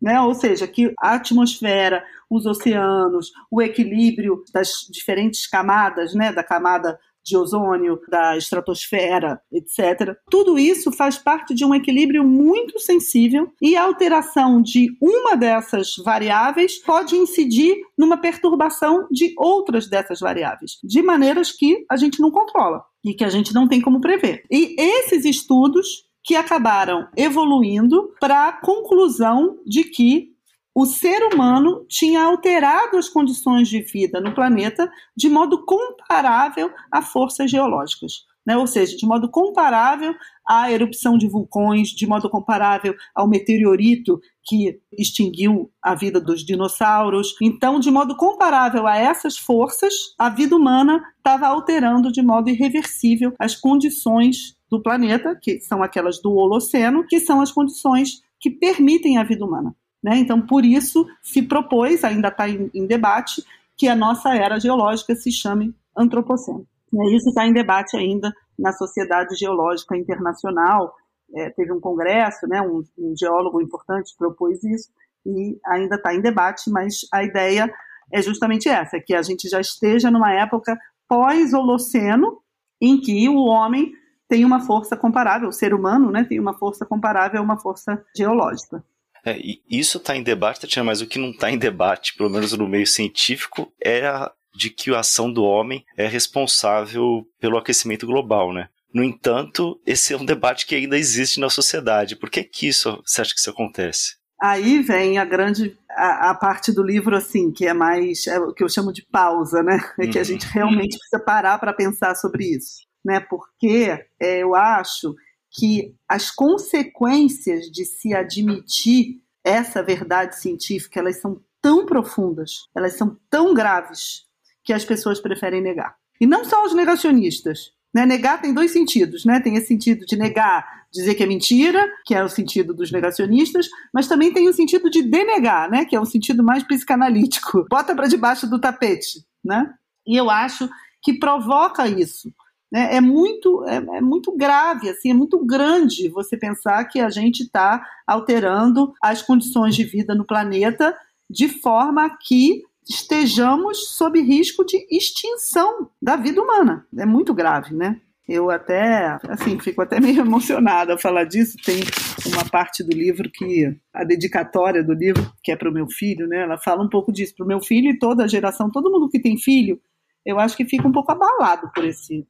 [0.00, 0.20] Né?
[0.20, 6.32] Ou seja, que a atmosfera, os oceanos, o equilíbrio das diferentes camadas, né?
[6.32, 10.16] da camada de ozônio, da estratosfera, etc.
[10.30, 15.94] Tudo isso faz parte de um equilíbrio muito sensível e a alteração de uma dessas
[16.04, 22.30] variáveis pode incidir numa perturbação de outras dessas variáveis, de maneiras que a gente não
[22.30, 24.42] controla e que a gente não tem como prever.
[24.50, 30.36] E esses estudos que acabaram evoluindo para a conclusão de que
[30.80, 37.02] o ser humano tinha alterado as condições de vida no planeta de modo comparável a
[37.02, 38.24] forças geológicas.
[38.46, 38.56] Né?
[38.56, 40.14] Ou seja, de modo comparável
[40.48, 47.34] à erupção de vulcões, de modo comparável ao meteorito que extinguiu a vida dos dinossauros.
[47.42, 53.34] Então, de modo comparável a essas forças, a vida humana estava alterando de modo irreversível
[53.36, 59.18] as condições do planeta, que são aquelas do Holoceno, que são as condições que permitem
[59.18, 59.74] a vida humana.
[60.08, 60.16] Né?
[60.16, 63.44] Então, por isso, se propôs, ainda está em, em, debate,
[63.76, 66.66] que a nossa era geológica se chame Antropoceno.
[66.90, 70.94] E isso está em debate ainda na Sociedade Geológica Internacional.
[71.34, 74.88] É, teve um congresso, né, um, um geólogo importante propôs isso,
[75.26, 77.70] e ainda está em debate, mas a ideia
[78.10, 82.40] é justamente essa, é que a gente já esteja numa época pós-Holoceno,
[82.80, 83.92] em que o homem
[84.26, 88.02] tem uma força comparável, o ser humano né, tem uma força comparável a uma força
[88.16, 88.82] geológica.
[89.24, 89.38] É,
[89.68, 92.68] isso está em debate, Tatiana, mas o que não está em debate, pelo menos no
[92.68, 98.52] meio científico, é a de que a ação do homem é responsável pelo aquecimento global,
[98.52, 98.68] né?
[98.92, 102.16] No entanto, esse é um debate que ainda existe na sociedade.
[102.16, 104.16] Por que, que isso, você acha que isso acontece?
[104.40, 108.52] Aí vem a grande a, a, parte do livro assim que é mais é o
[108.52, 109.78] que eu chamo de pausa, né?
[109.98, 110.24] É que a uhum.
[110.24, 113.20] gente realmente precisa parar para pensar sobre isso, né?
[113.20, 115.14] Porque é, eu acho
[115.50, 123.16] que as consequências de se admitir essa verdade científica, elas são tão profundas, elas são
[123.30, 124.26] tão graves,
[124.62, 125.96] que as pessoas preferem negar.
[126.20, 127.72] E não só os negacionistas.
[127.94, 128.04] Né?
[128.04, 129.40] Negar tem dois sentidos, né?
[129.40, 133.66] Tem esse sentido de negar, dizer que é mentira, que é o sentido dos negacionistas,
[133.94, 135.86] mas também tem o sentido de denegar, né?
[135.86, 137.64] Que é o sentido mais psicanalítico.
[137.70, 139.72] Bota para debaixo do tapete, né?
[140.06, 140.68] E eu acho
[141.02, 142.30] que provoca isso.
[142.70, 142.96] Né?
[142.96, 147.44] É, muito, é, é, muito grave, assim, é muito grande você pensar que a gente
[147.44, 150.94] está alterando as condições de vida no planeta
[151.30, 156.86] de forma que estejamos sob risco de extinção da vida humana.
[156.96, 158.00] É muito grave, né?
[158.26, 161.56] Eu até, assim, fico até meio emocionada ao falar disso.
[161.64, 161.80] Tem
[162.26, 166.26] uma parte do livro que, a dedicatória do livro, que é para o meu filho,
[166.26, 166.42] né?
[166.42, 169.08] Ela fala um pouco disso, para o meu filho e toda a geração, todo mundo
[169.08, 169.80] que tem filho,
[170.26, 172.26] eu acho que fica um pouco abalado por esse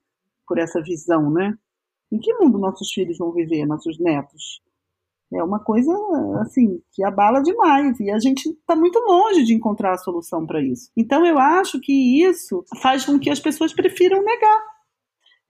[0.48, 1.54] por essa visão, né?
[2.10, 4.62] Em que mundo nossos filhos vão viver, nossos netos?
[5.32, 5.92] É uma coisa,
[6.40, 8.00] assim, que abala demais.
[8.00, 10.90] E a gente está muito longe de encontrar a solução para isso.
[10.96, 14.62] Então, eu acho que isso faz com que as pessoas prefiram negar.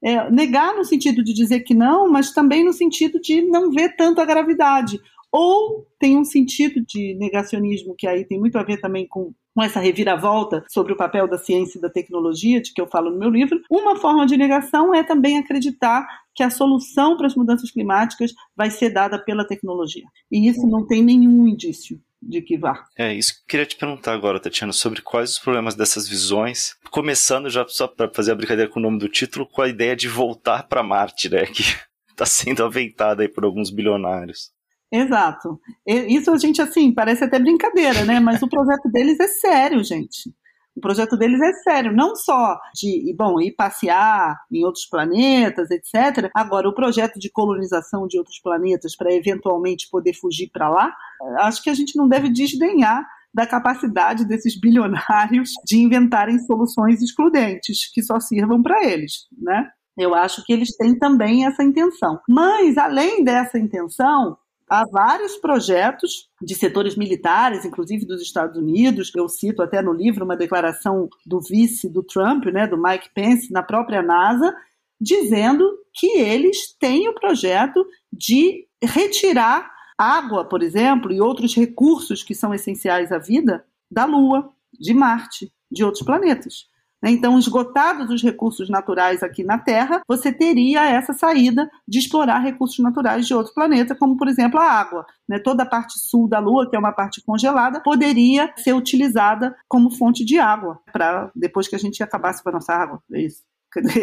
[0.03, 3.95] É, negar no sentido de dizer que não, mas também no sentido de não ver
[3.97, 5.01] tanto a gravidade.
[5.31, 9.63] Ou tem um sentido de negacionismo que aí tem muito a ver também com com
[9.65, 13.19] essa reviravolta sobre o papel da ciência e da tecnologia, de que eu falo no
[13.19, 17.69] meu livro, uma forma de negação é também acreditar que a solução para as mudanças
[17.69, 20.05] climáticas vai ser dada pela tecnologia.
[20.31, 22.85] E isso não tem nenhum indício de que vá.
[22.97, 26.77] É, isso que eu queria te perguntar agora, Tatiana, sobre quais os problemas dessas visões,
[26.93, 29.97] começando já só para fazer a brincadeira com o nome do título, com a ideia
[29.97, 31.65] de voltar para Marte, né, que
[32.09, 34.57] está sendo aventada aí por alguns bilionários.
[34.91, 35.61] Exato.
[35.87, 38.21] Isso a gente, assim, parece até brincadeira, né?
[38.21, 40.33] Mas o projeto deles é sério, gente.
[40.75, 46.31] O projeto deles é sério, não só de, bom, ir passear em outros planetas, etc.
[46.33, 50.95] Agora, o projeto de colonização de outros planetas para eventualmente poder fugir para lá,
[51.41, 57.91] acho que a gente não deve desdenhar da capacidade desses bilionários de inventarem soluções excludentes
[57.93, 59.69] que só sirvam para eles, né?
[59.97, 62.21] Eu acho que eles têm também essa intenção.
[62.29, 64.39] Mas, além dessa intenção,
[64.71, 69.11] há vários projetos de setores militares, inclusive dos Estados Unidos.
[69.15, 73.53] Eu cito até no livro uma declaração do vice do Trump, né, do Mike Pence,
[73.53, 74.55] na própria NASA,
[75.01, 82.35] dizendo que eles têm o projeto de retirar água, por exemplo, e outros recursos que
[82.35, 86.67] são essenciais à vida da Lua, de Marte, de outros planetas.
[87.03, 87.11] Né?
[87.11, 92.79] Então, esgotados os recursos naturais aqui na Terra, você teria essa saída de explorar recursos
[92.79, 95.07] naturais de outro planeta, como, por exemplo, a água.
[95.29, 95.39] Né?
[95.39, 99.91] Toda a parte sul da Lua, que é uma parte congelada, poderia ser utilizada como
[99.91, 103.03] fonte de água, para depois que a gente acabasse com a nossa água.
[103.13, 103.43] É isso.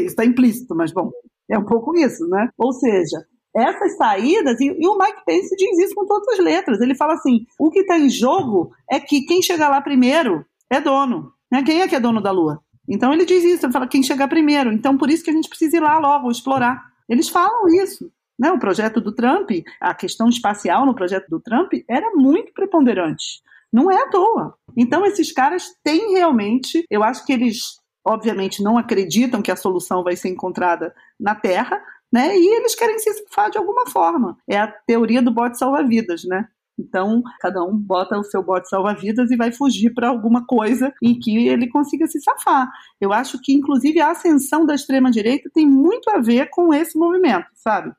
[0.05, 1.11] Está implícito, mas bom,
[1.49, 2.49] é um pouco isso, né?
[2.57, 3.25] Ou seja,
[3.55, 6.81] essas saídas, e, e, o Mike Pence diz isso com todas as letras.
[6.81, 10.81] Ele fala assim: o que está em jogo é que quem chegar lá primeiro é
[10.81, 11.31] dono.
[11.51, 11.63] Né?
[11.63, 12.61] Quem é que é dono da Lua?
[12.87, 14.71] Então ele diz isso, ele fala quem chegar primeiro.
[14.71, 16.83] Então por isso que a gente precisa ir lá logo, explorar.
[17.07, 18.11] Eles falam isso.
[18.37, 18.51] Né?
[18.51, 23.41] O projeto do Trump, a questão espacial no projeto do Trump era muito preponderante.
[23.71, 24.55] Não é à toa.
[24.75, 30.03] Então esses caras têm realmente, eu acho que eles obviamente não acreditam que a solução
[30.03, 31.81] vai ser encontrada na Terra,
[32.11, 32.37] né?
[32.37, 34.37] E eles querem se safar de alguma forma.
[34.47, 36.47] É a teoria do bote salva-vidas, né?
[36.77, 41.17] Então, cada um bota o seu bote salva-vidas e vai fugir para alguma coisa em
[41.17, 42.69] que ele consiga se safar.
[42.99, 47.47] Eu acho que, inclusive, a ascensão da extrema-direita tem muito a ver com esse movimento,
[47.53, 47.93] sabe?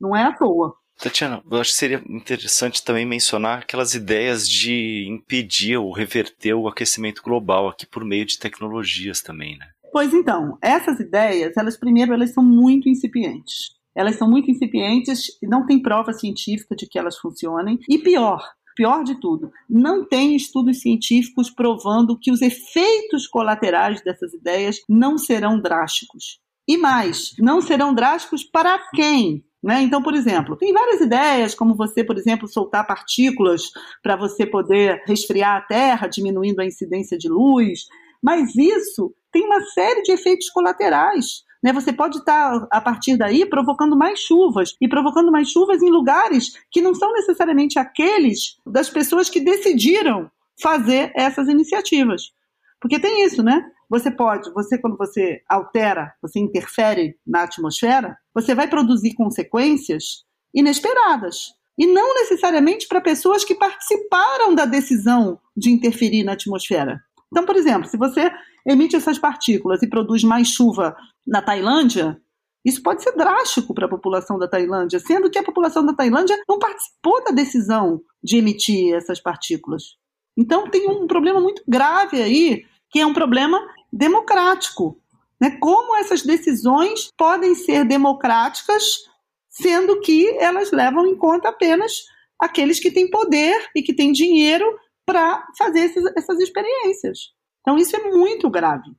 [0.00, 0.74] Não é à toa.
[0.98, 6.68] Tatiana, eu acho que seria interessante também mencionar aquelas ideias de impedir ou reverter o
[6.68, 9.66] aquecimento global aqui por meio de tecnologias também, né?
[9.92, 13.81] Pois então, essas ideias, elas primeiro, elas são muito incipientes.
[13.94, 17.78] Elas são muito incipientes e não tem prova científica de que elas funcionem.
[17.88, 18.42] E pior,
[18.74, 25.18] pior de tudo, não tem estudos científicos provando que os efeitos colaterais dessas ideias não
[25.18, 26.40] serão drásticos.
[26.66, 29.44] E mais, não serão drásticos para quem?
[29.62, 29.82] Né?
[29.82, 33.70] Então, por exemplo, tem várias ideias, como você, por exemplo, soltar partículas
[34.02, 37.86] para você poder resfriar a Terra, diminuindo a incidência de luz,
[38.20, 41.42] mas isso tem uma série de efeitos colaterais.
[41.62, 41.72] Né?
[41.72, 46.52] Você pode estar, a partir daí, provocando mais chuvas e provocando mais chuvas em lugares
[46.70, 52.32] que não são necessariamente aqueles das pessoas que decidiram fazer essas iniciativas.
[52.80, 53.64] Porque tem isso, né?
[53.88, 61.54] Você pode, você quando você altera, você interfere na atmosfera, você vai produzir consequências inesperadas.
[61.78, 67.00] E não necessariamente para pessoas que participaram da decisão de interferir na atmosfera.
[67.30, 68.30] Então, por exemplo, se você
[68.66, 70.96] emite essas partículas e produz mais chuva
[71.26, 72.20] na Tailândia,
[72.64, 76.40] isso pode ser drástico para a população da Tailândia, sendo que a população da Tailândia
[76.48, 79.96] não participou da decisão de emitir essas partículas.
[80.36, 83.60] Então tem um problema muito grave aí, que é um problema
[83.92, 84.96] democrático.
[85.40, 85.58] Né?
[85.60, 89.04] Como essas decisões podem ser democráticas,
[89.50, 92.04] sendo que elas levam em conta apenas
[92.38, 94.64] aqueles que têm poder e que têm dinheiro
[95.04, 97.32] para fazer esses, essas experiências.
[97.62, 98.90] Então isso é muito grave,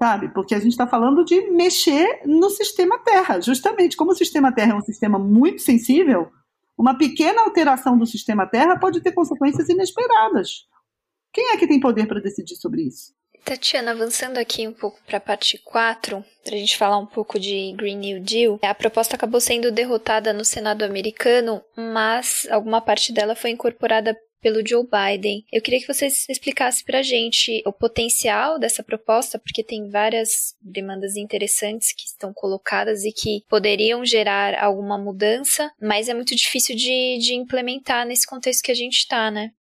[0.00, 0.32] sabe?
[0.32, 3.40] Porque a gente está falando de mexer no sistema Terra.
[3.40, 6.30] Justamente como o sistema Terra é um sistema muito sensível,
[6.78, 10.66] uma pequena alteração do sistema Terra pode ter consequências inesperadas.
[11.32, 13.12] Quem é que tem poder para decidir sobre isso?
[13.44, 17.38] Tatiana, avançando aqui um pouco para a parte 4, para a gente falar um pouco
[17.38, 23.12] de Green New Deal, a proposta acabou sendo derrotada no Senado americano, mas alguma parte
[23.12, 25.44] dela foi incorporada pelo Joe Biden.
[25.52, 30.56] Eu queria que você explicasse para a gente o potencial dessa proposta, porque tem várias
[30.60, 36.74] demandas interessantes que estão colocadas e que poderiam gerar alguma mudança, mas é muito difícil
[36.76, 39.52] de, de implementar nesse contexto que a gente está, né?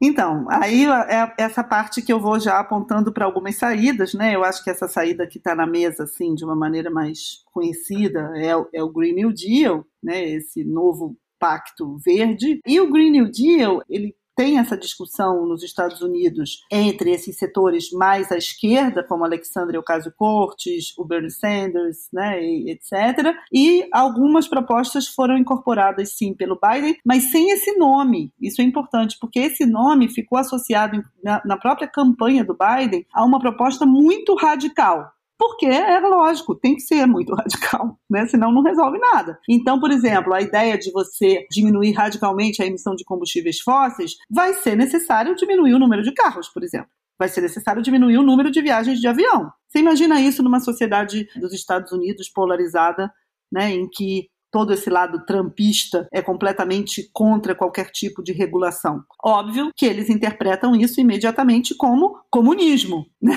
[0.00, 4.34] Então, aí é essa parte que eu vou já apontando para algumas saídas, né?
[4.34, 8.30] Eu acho que essa saída que está na mesa, assim, de uma maneira mais conhecida,
[8.36, 10.22] é, é o Green New Deal, né?
[10.24, 12.60] Esse novo Pacto Verde.
[12.66, 17.90] E o Green New Deal, ele tem essa discussão nos Estados Unidos entre esses setores
[17.90, 23.34] mais à esquerda, como Alexandria Ocasio-Cortez, o Bernie Sanders, né, etc.
[23.52, 28.32] E algumas propostas foram incorporadas, sim, pelo Biden, mas sem esse nome.
[28.40, 33.24] Isso é importante, porque esse nome ficou associado na, na própria campanha do Biden a
[33.24, 38.26] uma proposta muito radical, porque é lógico, tem que ser muito radical, né?
[38.26, 39.38] Senão não resolve nada.
[39.48, 44.52] Então, por exemplo, a ideia de você diminuir radicalmente a emissão de combustíveis fósseis vai
[44.54, 46.88] ser necessário diminuir o número de carros, por exemplo.
[47.18, 49.50] vai ser necessário diminuir o número de viagens de avião.
[49.68, 53.12] Você imagina isso numa sociedade dos Estados Unidos polarizada,
[53.52, 59.02] né, em que todo esse lado trampista é completamente contra qualquer tipo de regulação.
[59.22, 63.06] Óbvio que eles interpretam isso imediatamente como comunismo.
[63.20, 63.36] Né?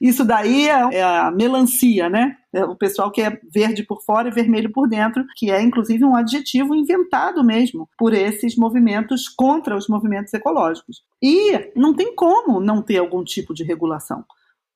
[0.00, 2.34] Isso daí é, é a melancia, né?
[2.50, 6.02] É o pessoal que é verde por fora e vermelho por dentro, que é inclusive
[6.02, 11.02] um adjetivo inventado mesmo por esses movimentos contra os movimentos ecológicos.
[11.22, 14.24] E não tem como não ter algum tipo de regulação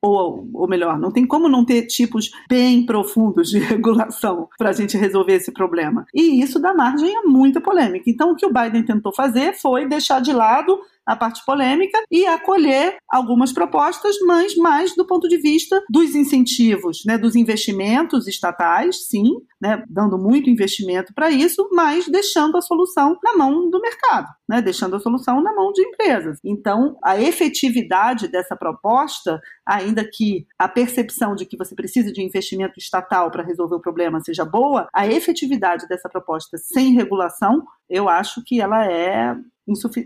[0.04, 4.72] ou, ou melhor, não tem como não ter tipos bem profundos de regulação para a
[4.72, 6.04] gente resolver esse problema.
[6.12, 8.10] E isso dá margem a muita polêmica.
[8.10, 12.26] Então, o que o Biden tentou fazer foi deixar de lado a parte polêmica e
[12.26, 19.06] acolher algumas propostas, mas mais do ponto de vista dos incentivos, né, dos investimentos estatais,
[19.08, 24.28] sim, né, dando muito investimento para isso, mas deixando a solução na mão do mercado,
[24.48, 26.38] né, deixando a solução na mão de empresas.
[26.44, 32.78] Então, a efetividade dessa proposta, ainda que a percepção de que você precisa de investimento
[32.78, 37.62] estatal para resolver o problema seja boa, a efetividade dessa proposta sem regulação,
[37.92, 39.36] eu acho que ela é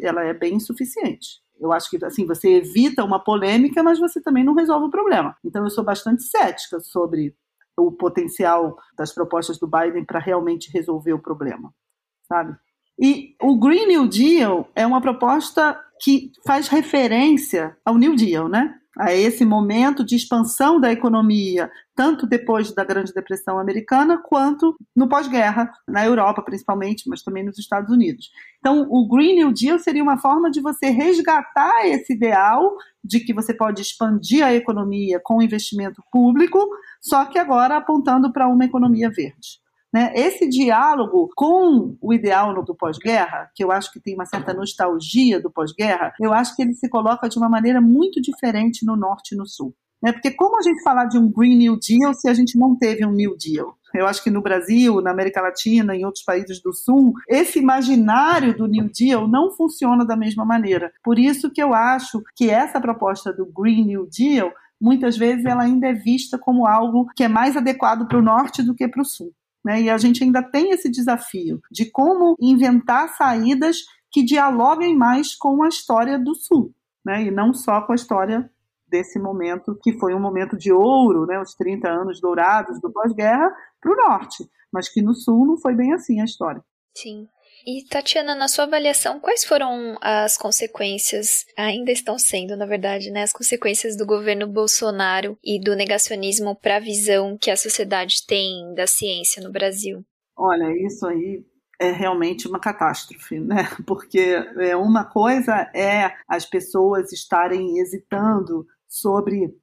[0.03, 1.41] ela é bem insuficiente.
[1.59, 5.35] Eu acho que assim você evita uma polêmica, mas você também não resolve o problema.
[5.45, 7.35] Então eu sou bastante cética sobre
[7.79, 11.73] o potencial das propostas do Biden para realmente resolver o problema,
[12.29, 12.57] sabe?
[12.99, 18.75] E o Green New Deal é uma proposta que faz referência ao New Deal, né?
[18.99, 25.09] A esse momento de expansão da economia, tanto depois da Grande Depressão Americana, quanto no
[25.09, 28.31] pós-guerra, na Europa principalmente, mas também nos Estados Unidos.
[28.59, 32.75] Então, o Green New Deal seria uma forma de você resgatar esse ideal
[33.05, 36.59] de que você pode expandir a economia com investimento público,
[37.01, 39.66] só que agora apontando para uma economia verde.
[39.93, 40.13] Né?
[40.15, 45.41] Esse diálogo com o ideal do pós-guerra, que eu acho que tem uma certa nostalgia
[45.41, 49.35] do pós-guerra, eu acho que ele se coloca de uma maneira muito diferente no norte
[49.35, 49.75] e no sul.
[50.03, 50.13] Né?
[50.13, 53.05] Porque como a gente falar de um Green New Deal se a gente não teve
[53.05, 53.77] um New Deal?
[53.95, 58.57] Eu acho que no Brasil, na América Latina, em outros países do Sul, esse imaginário
[58.57, 60.93] do New Deal não funciona da mesma maneira.
[61.03, 65.63] Por isso que eu acho que essa proposta do Green New Deal muitas vezes ela
[65.63, 69.01] ainda é vista como algo que é mais adequado para o norte do que para
[69.01, 69.33] o sul.
[69.67, 69.83] Né?
[69.83, 73.79] E a gente ainda tem esse desafio de como inventar saídas
[74.13, 76.73] que dialoguem mais com a história do Sul,
[77.05, 77.25] né?
[77.25, 78.49] e não só com a história
[78.87, 81.41] desse momento que foi um momento de ouro, né?
[81.41, 85.75] os 30 anos dourados do pós-guerra, para o Norte, mas que no Sul não foi
[85.75, 86.63] bem assim a história.
[86.95, 87.27] Sim.
[87.65, 93.23] E Tatiana, na sua avaliação, quais foram as consequências, ainda estão sendo, na verdade, né,
[93.23, 98.75] as consequências do governo Bolsonaro e do negacionismo para a visão que a sociedade tem
[98.75, 100.05] da ciência no Brasil?
[100.37, 101.45] Olha, isso aí
[101.81, 103.69] é realmente uma catástrofe, né?
[103.87, 104.21] Porque
[104.59, 109.55] é, uma coisa é as pessoas estarem hesitando sobre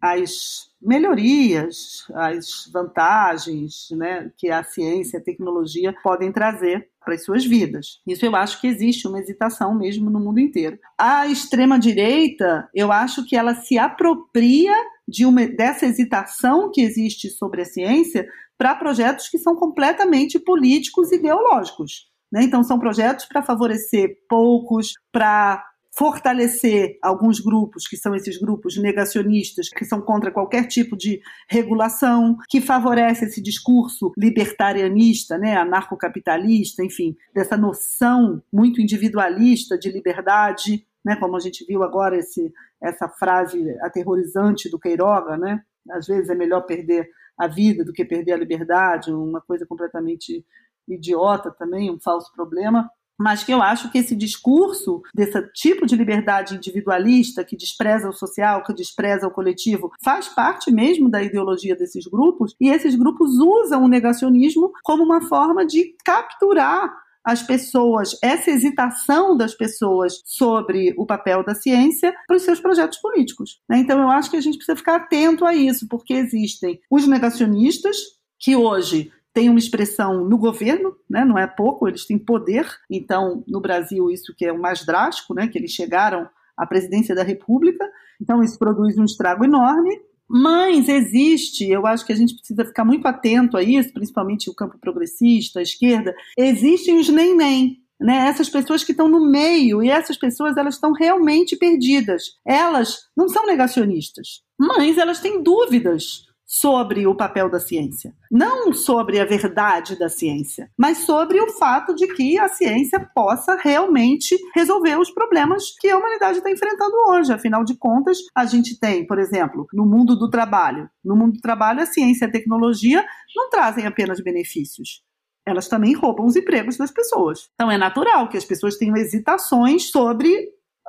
[0.00, 7.24] as melhorias, as vantagens né, que a ciência e a tecnologia podem trazer para as
[7.24, 8.00] suas vidas.
[8.06, 10.78] Isso eu acho que existe uma hesitação mesmo no mundo inteiro.
[10.98, 14.74] A extrema direita, eu acho que ela se apropria
[15.06, 18.26] de uma, dessa hesitação que existe sobre a ciência
[18.56, 22.06] para projetos que são completamente políticos e ideológicos.
[22.32, 22.44] Né?
[22.44, 25.62] Então, são projetos para favorecer poucos, para
[25.94, 32.38] fortalecer alguns grupos, que são esses grupos negacionistas, que são contra qualquer tipo de regulação,
[32.48, 41.14] que favorece esse discurso libertarianista, né, anarcocapitalista, enfim, dessa noção muito individualista de liberdade, né,
[41.16, 42.50] como a gente viu agora esse,
[42.82, 48.04] essa frase aterrorizante do Queiroga, né, às vezes é melhor perder a vida do que
[48.04, 50.44] perder a liberdade, uma coisa completamente
[50.88, 52.88] idiota também, um falso problema
[53.22, 58.12] mas que eu acho que esse discurso desse tipo de liberdade individualista que despreza o
[58.12, 63.38] social, que despreza o coletivo, faz parte mesmo da ideologia desses grupos, e esses grupos
[63.38, 66.92] usam o negacionismo como uma forma de capturar
[67.24, 72.98] as pessoas, essa hesitação das pessoas sobre o papel da ciência para os seus projetos
[72.98, 73.60] políticos.
[73.68, 73.78] Né?
[73.78, 77.96] Então, eu acho que a gente precisa ficar atento a isso, porque existem os negacionistas,
[78.40, 82.66] que hoje tem uma expressão no governo, né, não é pouco, eles têm poder.
[82.90, 87.14] Então, no Brasil, isso que é o mais drástico, né, que eles chegaram à presidência
[87.14, 87.84] da República.
[88.20, 89.98] Então, isso produz um estrago enorme.
[90.34, 94.54] Mas existe, eu acho que a gente precisa ficar muito atento a isso, principalmente o
[94.54, 96.14] campo progressista, a esquerda.
[96.38, 98.28] Existem os nem-nem, né?
[98.28, 102.38] Essas pessoas que estão no meio e essas pessoas elas estão realmente perdidas.
[102.46, 108.14] Elas não são negacionistas, mas elas têm dúvidas sobre o papel da ciência.
[108.30, 113.56] Não sobre a verdade da ciência, mas sobre o fato de que a ciência possa
[113.56, 117.32] realmente resolver os problemas que a humanidade está enfrentando hoje.
[117.32, 120.90] Afinal de contas, a gente tem, por exemplo, no mundo do trabalho.
[121.02, 123.02] No mundo do trabalho, a ciência e a tecnologia
[123.34, 125.02] não trazem apenas benefícios
[125.44, 127.48] elas também roubam os empregos das pessoas.
[127.54, 130.48] Então é natural que as pessoas tenham hesitações sobre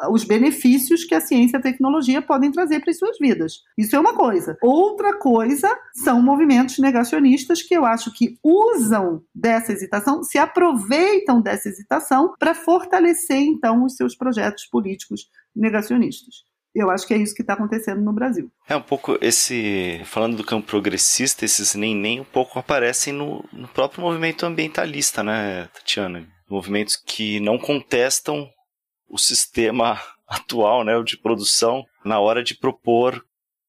[0.09, 3.61] os benefícios que a ciência e a tecnologia podem trazer para as suas vidas.
[3.77, 4.57] Isso é uma coisa.
[4.61, 5.69] Outra coisa
[6.03, 12.55] são movimentos negacionistas que eu acho que usam dessa hesitação, se aproveitam dessa hesitação para
[12.55, 16.43] fortalecer então os seus projetos políticos negacionistas.
[16.75, 18.51] Eu acho que é isso que está acontecendo no Brasil.
[18.67, 20.01] É um pouco esse.
[20.05, 25.23] Falando do campo progressista, esses nem nem um pouco aparecem no, no próprio movimento ambientalista,
[25.23, 26.27] né, Tatiana?
[26.49, 28.49] Movimentos que não contestam
[29.13, 33.23] o sistema atual né, de produção na hora de propor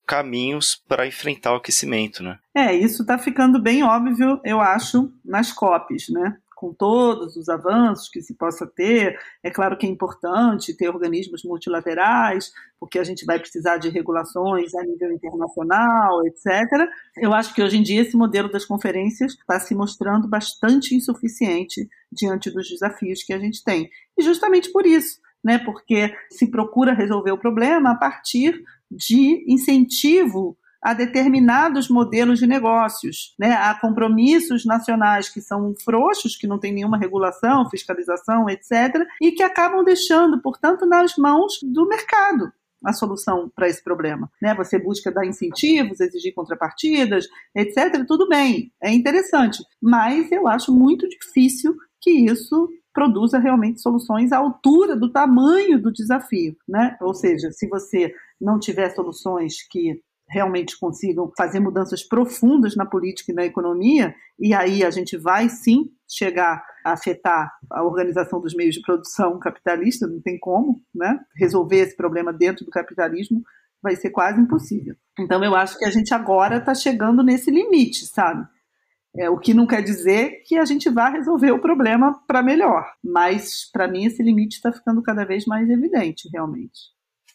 [0.06, 2.38] caminhos para enfrentar o aquecimento, né?
[2.54, 6.38] É, isso está ficando bem óbvio, eu acho, nas COPs, né?
[6.56, 11.42] Com todos os avanços que se possa ter, é claro que é importante ter organismos
[11.44, 16.88] multilaterais, porque a gente vai precisar de regulações a nível internacional, etc.
[17.18, 21.86] Eu acho que hoje em dia esse modelo das conferências está se mostrando bastante insuficiente
[22.10, 23.90] diante dos desafios que a gente tem.
[24.16, 25.58] E justamente por isso, né?
[25.58, 33.34] Porque se procura resolver o problema a partir de incentivo a determinados modelos de negócios,
[33.38, 33.52] né?
[33.52, 39.42] Há compromissos nacionais que são frouxos, que não tem nenhuma regulação, fiscalização, etc., e que
[39.42, 42.52] acabam deixando, portanto, nas mãos do mercado
[42.84, 44.30] a solução para esse problema.
[44.42, 44.54] Né?
[44.54, 48.04] Você busca dar incentivos, exigir contrapartidas, etc.
[48.06, 54.38] Tudo bem, é interessante, mas eu acho muito difícil que isso produza realmente soluções à
[54.38, 56.96] altura do tamanho do desafio, né?
[57.00, 63.30] Ou seja, se você não tiver soluções que realmente consigam fazer mudanças profundas na política
[63.30, 68.54] e na economia, e aí a gente vai sim chegar a afetar a organização dos
[68.54, 71.18] meios de produção capitalista, não tem como, né?
[71.36, 73.42] Resolver esse problema dentro do capitalismo
[73.82, 74.94] vai ser quase impossível.
[75.18, 78.46] Então eu acho que a gente agora está chegando nesse limite, sabe?
[79.16, 82.84] É, o que não quer dizer que a gente vá resolver o problema para melhor,
[83.02, 86.92] mas para mim esse limite está ficando cada vez mais evidente, realmente.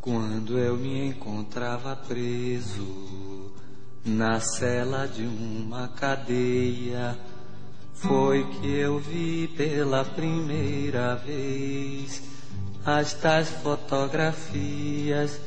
[0.00, 3.52] Quando eu me encontrava preso
[4.04, 7.18] na cela de uma cadeia,
[7.94, 12.33] foi que eu vi pela primeira vez
[12.84, 15.40] as tais fotografias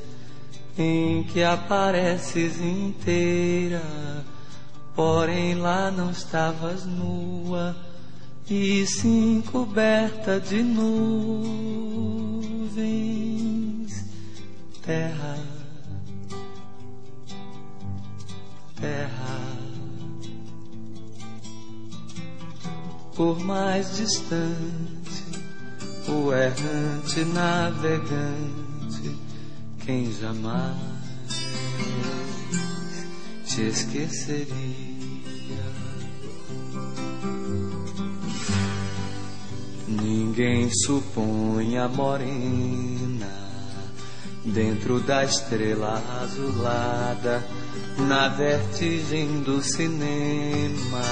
[0.78, 3.82] em que apareces inteira,
[4.96, 7.76] porém lá não estavas nua
[8.50, 11.98] e sim coberta de nuvens
[14.88, 15.38] terra,
[18.80, 19.58] terra.
[23.14, 24.97] Por mais distante,
[26.08, 29.18] o errante navegante,
[29.86, 30.76] quem jamais
[33.46, 34.48] te esqueceria.
[39.88, 43.48] Ninguém supõe a morena
[44.46, 47.44] dentro da estrela azulada,
[48.08, 51.04] na vertigem do cinema.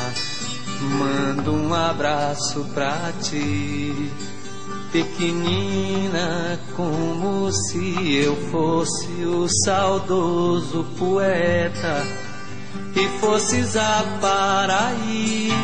[0.99, 4.11] Mando um abraço pra ti,
[4.95, 12.01] pequenina, como se eu fosse o saudoso poeta
[12.95, 15.59] e fosses a Paraíba,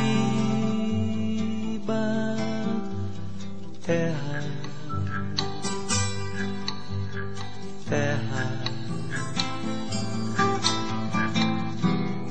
[3.85, 4.41] terra
[7.87, 8.61] terra.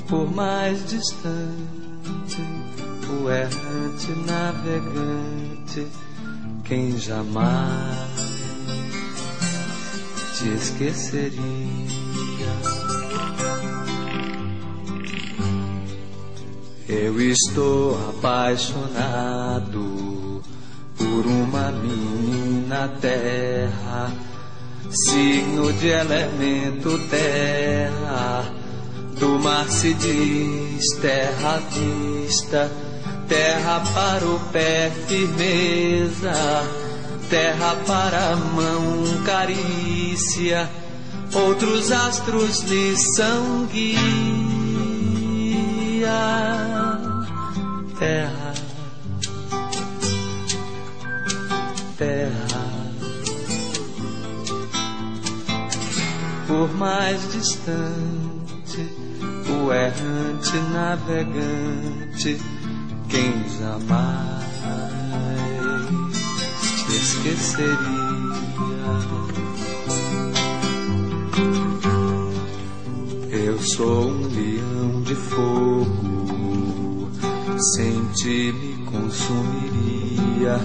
[0.07, 2.43] Por mais distante,
[3.23, 5.87] o errante navegante,
[6.71, 7.99] quem jamais
[10.39, 11.35] te esqueceria.
[16.89, 20.41] Eu estou apaixonado
[20.97, 24.13] por uma menina terra
[24.91, 28.45] signo de elemento terra,
[29.19, 32.71] do mar se diz terra vista,
[33.31, 36.33] terra para o pé firmeza,
[37.31, 40.69] terra para a mão carícia,
[41.33, 44.01] outros astros lhe são guia,
[48.01, 48.53] terra,
[51.97, 52.81] terra.
[56.49, 58.91] por mais distante,
[59.49, 62.41] o errante navegante,
[63.11, 64.41] quem jamais
[66.87, 67.71] te esqueceria.
[73.31, 77.11] Eu sou um leão de fogo,
[77.75, 80.61] sem ti me consumiria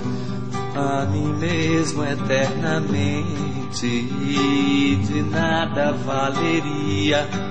[0.75, 7.44] a mim mesmo eternamente e de nada valeria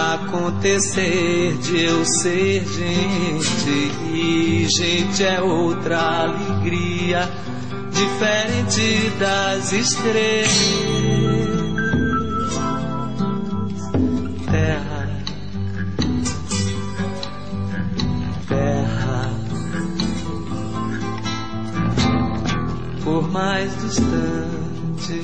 [0.00, 7.28] acontecer de eu ser gente e gente é outra alegria
[7.90, 10.48] diferente das estrelas.
[14.50, 15.08] Terra.
[18.48, 19.30] Terra.
[23.04, 25.22] Por mais distante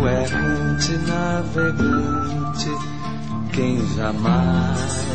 [0.00, 2.41] o errante navegante
[3.52, 5.06] quem jamais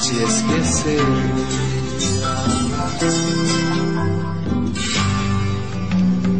[0.00, 1.06] te esqueceu.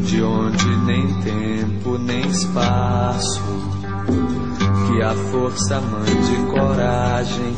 [0.05, 3.43] De onde nem tempo nem espaço,
[4.87, 7.55] que a força mande coragem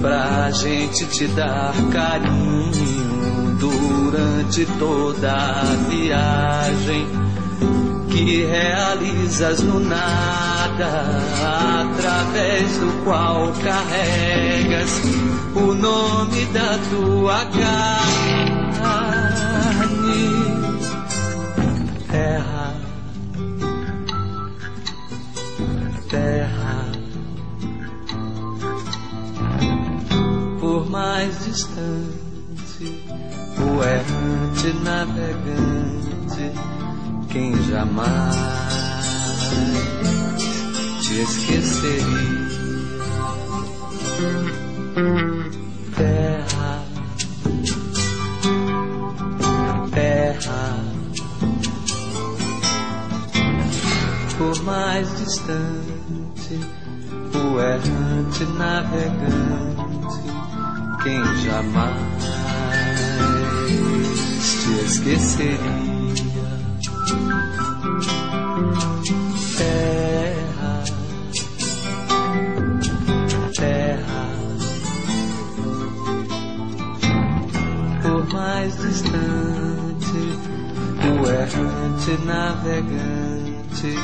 [0.00, 7.06] pra gente te dar carinho durante toda a viagem
[8.12, 15.00] que realizas no nada, através do qual carregas
[15.54, 17.82] o nome da tua carne.
[22.10, 22.74] Terra,
[26.10, 26.92] terra,
[30.60, 33.04] por mais distante,
[33.58, 36.52] o errante navegante
[37.30, 38.61] quem jamais
[41.12, 42.48] te esqueceria.
[45.94, 46.82] Terra,
[49.90, 50.76] terra,
[54.38, 56.60] por mais distante,
[57.34, 60.22] o errante navegante,
[61.02, 62.22] quem jamais
[64.40, 65.91] te esqueceria.
[82.02, 83.94] Errante navegante,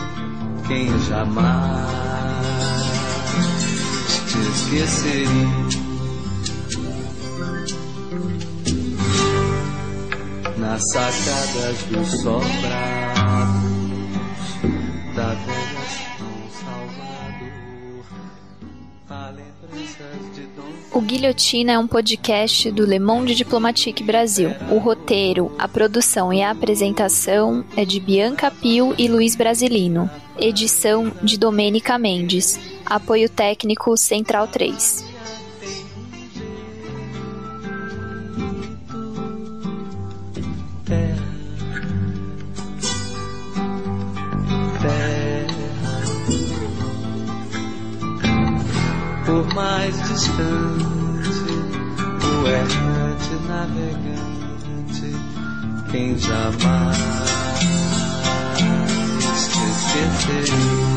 [0.67, 1.89] quem jamais
[4.29, 5.89] te esqueceria.
[10.59, 13.08] nas sacadas do sobrado
[20.99, 24.51] O Guilhotina é um podcast do Le Monde Diplomatique Brasil.
[24.69, 30.11] O roteiro, a produção e a apresentação é de Bianca Pio e Luiz Brasilino.
[30.37, 32.59] Edição de Domênica Mendes.
[32.85, 35.05] Apoio técnico Central 3.
[40.85, 41.23] terra,
[44.81, 45.59] terra,
[49.29, 50.88] por mais distante,
[52.49, 55.15] governante, navegante,
[55.91, 56.97] quem jamais
[58.57, 60.88] te esquecer.